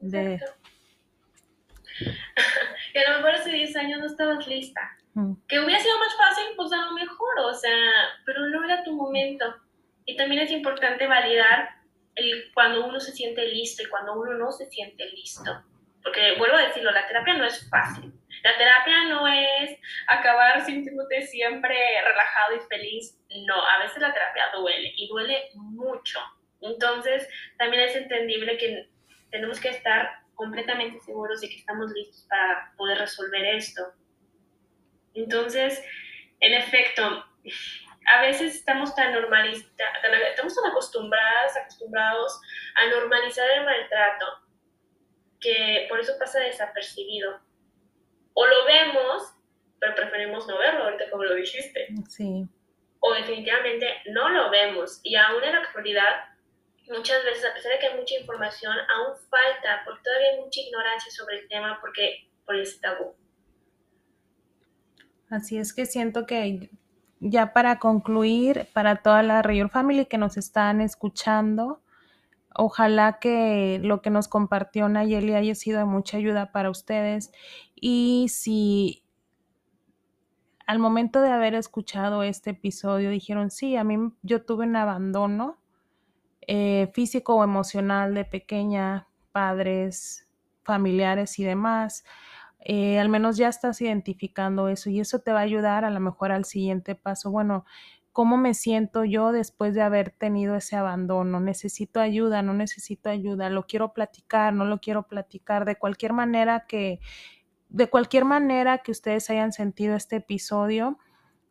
[0.00, 0.40] De...
[2.92, 4.80] que a lo mejor hace 10 años no estabas lista.
[5.14, 5.34] Mm.
[5.48, 7.92] Que hubiera sido más fácil, pues a lo mejor, o sea,
[8.24, 9.44] pero no era tu momento.
[10.04, 11.70] Y también es importante validar
[12.14, 15.64] el, cuando uno se siente listo y cuando uno no se siente listo.
[16.02, 18.12] Porque vuelvo a decirlo, la terapia no es fácil.
[18.46, 19.76] La terapia no es
[20.06, 23.18] acabar sintiéndote siempre relajado y feliz.
[23.44, 26.20] No, a veces la terapia duele y duele mucho.
[26.60, 27.28] Entonces,
[27.58, 28.88] también es entendible que
[29.32, 33.82] tenemos que estar completamente seguros de que estamos listos para poder resolver esto.
[35.14, 35.84] Entonces,
[36.38, 37.24] en efecto,
[38.06, 39.72] a veces estamos tan normalizados,
[40.30, 42.40] estamos tan acostumbradas, acostumbrados
[42.76, 44.26] a normalizar el maltrato,
[45.40, 47.44] que por eso pasa desapercibido.
[48.38, 49.32] O lo vemos,
[49.80, 51.88] pero preferimos no verlo, ahorita como lo dijiste.
[52.06, 52.46] Sí.
[53.00, 55.00] O definitivamente no lo vemos.
[55.02, 56.36] Y aún en la actualidad,
[56.88, 60.60] muchas veces, a pesar de que hay mucha información, aún falta, porque todavía hay mucha
[60.60, 63.14] ignorancia sobre el tema, porque por ese tabú.
[65.30, 66.68] Así es que siento que
[67.20, 71.80] ya para concluir, para toda la Rayor Family que nos están escuchando,
[72.56, 77.32] ojalá que lo que nos compartió Nayeli haya sido de mucha ayuda para ustedes
[77.74, 79.04] y si
[80.66, 85.58] al momento de haber escuchado este episodio dijeron, sí, a mí yo tuve un abandono
[86.48, 90.28] eh, físico o emocional de pequeña, padres,
[90.64, 92.04] familiares y demás,
[92.60, 96.00] eh, al menos ya estás identificando eso y eso te va a ayudar a lo
[96.00, 97.30] mejor al siguiente paso.
[97.30, 97.64] Bueno,
[98.16, 101.38] ¿cómo me siento yo después de haber tenido ese abandono?
[101.38, 102.40] ¿Necesito ayuda?
[102.40, 103.50] ¿No necesito ayuda?
[103.50, 104.54] ¿Lo quiero platicar?
[104.54, 105.66] ¿No lo quiero platicar?
[105.66, 106.98] De cualquier manera que,
[107.68, 110.96] de cualquier manera que ustedes hayan sentido este episodio,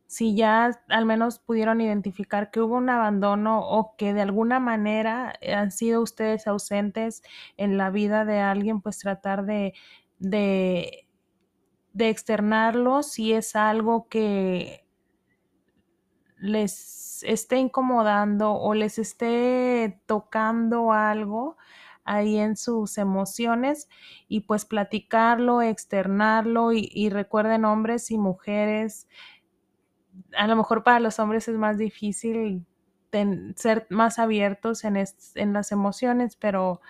[0.07, 5.36] si ya al menos pudieron identificar que hubo un abandono o que de alguna manera
[5.47, 7.22] han sido ustedes ausentes
[7.57, 9.76] en la vida de alguien, pues tratar de,
[10.18, 11.07] de,
[11.93, 14.85] de externarlo si es algo que
[16.38, 21.58] les esté incomodando o les esté tocando algo
[22.06, 23.90] ahí en sus emociones
[24.28, 29.08] y pues platicarlo, externarlo y, recuerden hombres y mujeres,
[30.38, 32.66] a lo mejor para los hombres es más difícil
[33.56, 34.98] ser más abiertos en,
[35.36, 36.82] en, las emociones, pero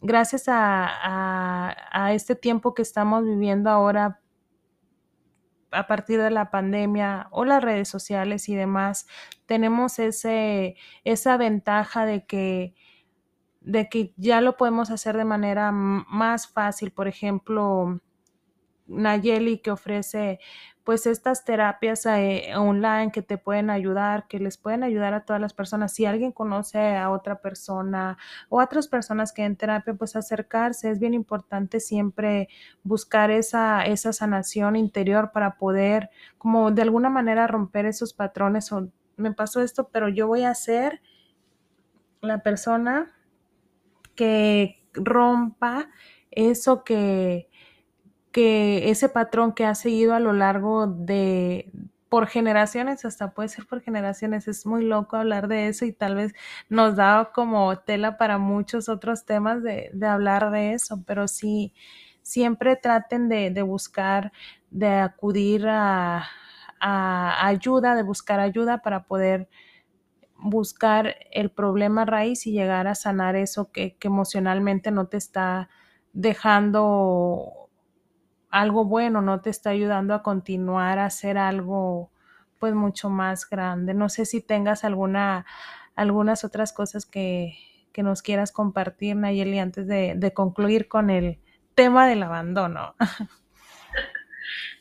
[0.00, 4.20] gracias a, a, este tiempo que estamos viviendo ahora
[5.70, 9.06] a partir de la pandemia o las redes sociales y demás,
[9.46, 12.74] tenemos ese, esa ventaja de que,
[13.60, 16.92] de que ya lo podemos hacer de manera más fácil.
[16.92, 18.00] Por ejemplo,
[18.88, 20.40] Nayeli que ofrece
[20.88, 25.38] pues estas terapias eh, online que te pueden ayudar, que les pueden ayudar a todas
[25.38, 25.92] las personas.
[25.92, 28.16] Si alguien conoce a otra persona
[28.48, 30.90] o a otras personas que en terapia, pues acercarse.
[30.90, 32.48] Es bien importante siempre
[32.84, 36.08] buscar esa, esa sanación interior para poder
[36.38, 40.54] como de alguna manera romper esos patrones o me pasó esto, pero yo voy a
[40.54, 41.02] ser
[42.22, 43.12] la persona
[44.14, 45.90] que rompa
[46.30, 47.47] eso que,
[48.32, 51.70] que ese patrón que ha seguido a lo largo de
[52.08, 56.14] por generaciones, hasta puede ser por generaciones, es muy loco hablar de eso y tal
[56.14, 56.34] vez
[56.68, 61.74] nos da como tela para muchos otros temas de, hablar de eso, pero sí,
[62.22, 64.32] siempre traten de, buscar,
[64.70, 66.24] de acudir a,
[66.80, 69.48] ayuda, de buscar ayuda para poder
[70.36, 75.68] buscar el problema raíz y llegar a sanar eso que emocionalmente no te está
[76.12, 77.67] dejando
[78.50, 82.10] algo bueno, no te está ayudando a continuar a hacer algo
[82.58, 83.94] pues mucho más grande.
[83.94, 85.46] No sé si tengas alguna,
[85.94, 87.56] algunas otras cosas que,
[87.92, 91.38] que nos quieras compartir, Nayeli, antes de, de, concluir con el
[91.74, 92.94] tema del abandono.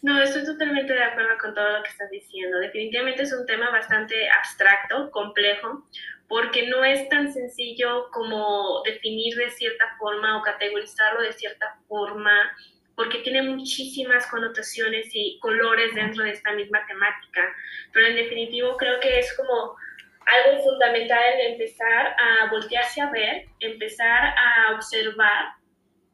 [0.04, 2.60] No, estoy totalmente de acuerdo con todo lo que estás diciendo.
[2.60, 5.88] Definitivamente es un tema bastante abstracto, complejo,
[6.28, 12.32] porque no es tan sencillo como definir de cierta forma o categorizarlo de cierta forma
[12.98, 17.42] porque tiene muchísimas connotaciones y colores dentro de esta misma temática.
[17.94, 19.76] Pero en definitivo creo que es como
[20.26, 25.46] algo fundamental el empezar a voltearse a ver, empezar a observar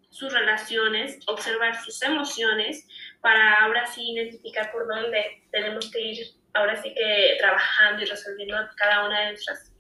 [0.10, 2.86] sus relaciones, observar sus emociones,
[3.22, 8.58] para ahora sí identificar por dónde tenemos que ir, ahora sí que trabajando y resolviendo
[8.76, 9.74] cada una de nuestras,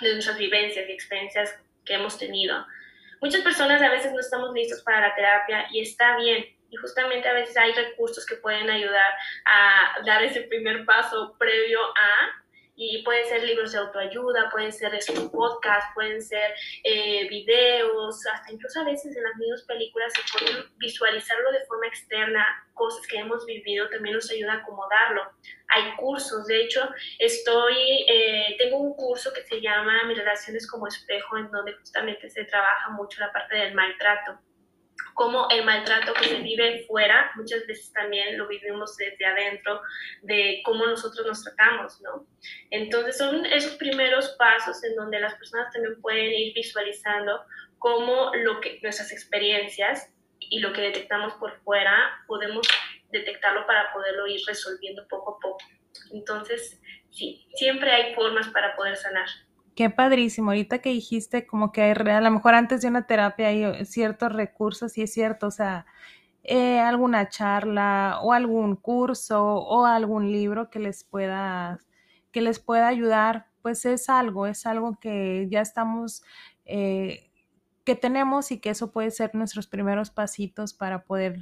[0.00, 2.64] de nuestras vivencias y experiencias que hemos tenido.
[3.20, 6.44] Muchas personas a veces no estamos listos para la terapia y está bien.
[6.70, 9.12] Y justamente a veces hay recursos que pueden ayudar
[9.44, 12.39] a dar ese primer paso previo a
[12.82, 18.50] y pueden ser libros de autoayuda, pueden ser un podcast, pueden ser eh, videos, hasta
[18.50, 23.18] incluso a veces en las mismas películas se pueden visualizarlo de forma externa, cosas que
[23.18, 25.30] hemos vivido también nos ayuda a acomodarlo.
[25.68, 30.86] Hay cursos, de hecho, estoy, eh, tengo un curso que se llama Mis relaciones como
[30.86, 34.40] espejo, en donde justamente se trabaja mucho la parte del maltrato
[35.14, 39.80] como el maltrato que se vive fuera, muchas veces también lo vivimos desde adentro,
[40.22, 42.26] de cómo nosotros nos tratamos, ¿no?
[42.70, 47.44] Entonces son esos primeros pasos en donde las personas también pueden ir visualizando
[47.78, 52.66] cómo lo que, nuestras experiencias y lo que detectamos por fuera podemos
[53.10, 55.64] detectarlo para poderlo ir resolviendo poco a poco.
[56.12, 56.80] Entonces,
[57.10, 59.28] sí, siempre hay formas para poder sanar.
[59.80, 60.50] Qué padrísimo.
[60.50, 63.86] Ahorita que dijiste como que hay, a lo mejor antes de una terapia hay eh,
[63.86, 65.86] ciertos recursos, y es cierto, o sea,
[66.42, 71.78] eh, alguna charla o algún curso o algún libro que les pueda,
[72.30, 76.24] que les pueda ayudar, pues es algo, es algo que ya estamos,
[76.66, 77.30] eh,
[77.84, 81.38] que tenemos y que eso puede ser nuestros primeros pasitos para poder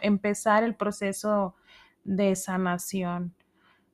[0.00, 1.56] empezar el proceso
[2.04, 3.34] de sanación.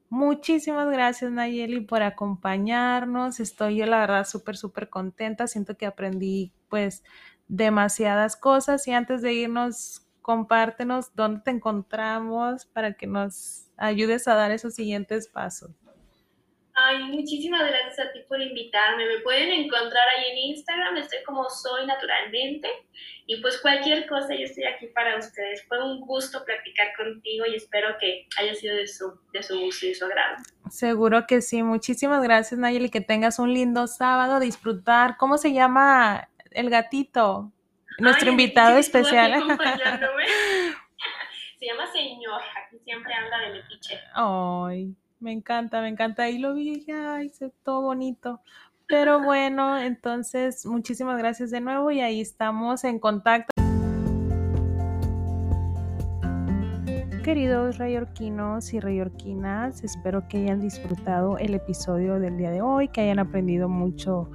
[0.09, 3.41] Muchísimas gracias Nayeli por acompañarnos.
[3.41, 5.47] Estoy yo la verdad súper, súper contenta.
[5.49, 7.03] Siento que aprendí pues
[7.49, 14.35] demasiadas cosas y antes de irnos, compártenos dónde te encontramos para que nos ayudes a
[14.35, 15.71] dar esos siguientes pasos.
[16.79, 19.07] Ay, muchísimas gracias a ti por invitarme.
[19.07, 22.69] Me pueden encontrar ahí en Instagram, estoy como soy naturalmente.
[23.27, 25.67] Y pues cualquier cosa, yo estoy aquí para ustedes.
[25.69, 29.87] Fue un gusto platicar contigo y espero que haya sido de su, de su gusto
[29.87, 30.37] y su agrado.
[30.69, 31.63] Seguro que sí.
[31.63, 32.91] Muchísimas gracias, Nayeli.
[32.91, 35.17] Que tengas un lindo sábado, disfrutar.
[35.17, 37.53] ¿Cómo se llama el gatito?
[37.99, 39.33] Nuestro invitado especial.
[41.59, 42.43] se llama Señor.
[42.67, 43.99] Aquí siempre anda de metiche.
[44.13, 44.95] Ay.
[45.19, 46.25] Me encanta, me encanta.
[46.25, 48.41] Ahí lo vi y ay, todo bonito.
[48.87, 53.51] Pero bueno, entonces muchísimas gracias de nuevo y ahí estamos en contacto.
[57.25, 63.01] Queridos rayorquinos y rayorquinas, espero que hayan disfrutado el episodio del día de hoy, que
[63.01, 64.31] hayan aprendido mucho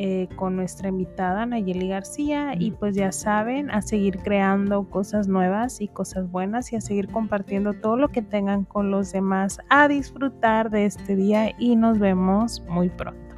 [0.00, 5.80] eh, con nuestra invitada Nayeli García y pues ya saben, a seguir creando cosas nuevas
[5.80, 9.88] y cosas buenas y a seguir compartiendo todo lo que tengan con los demás, a
[9.88, 13.34] disfrutar de este día y nos vemos muy pronto.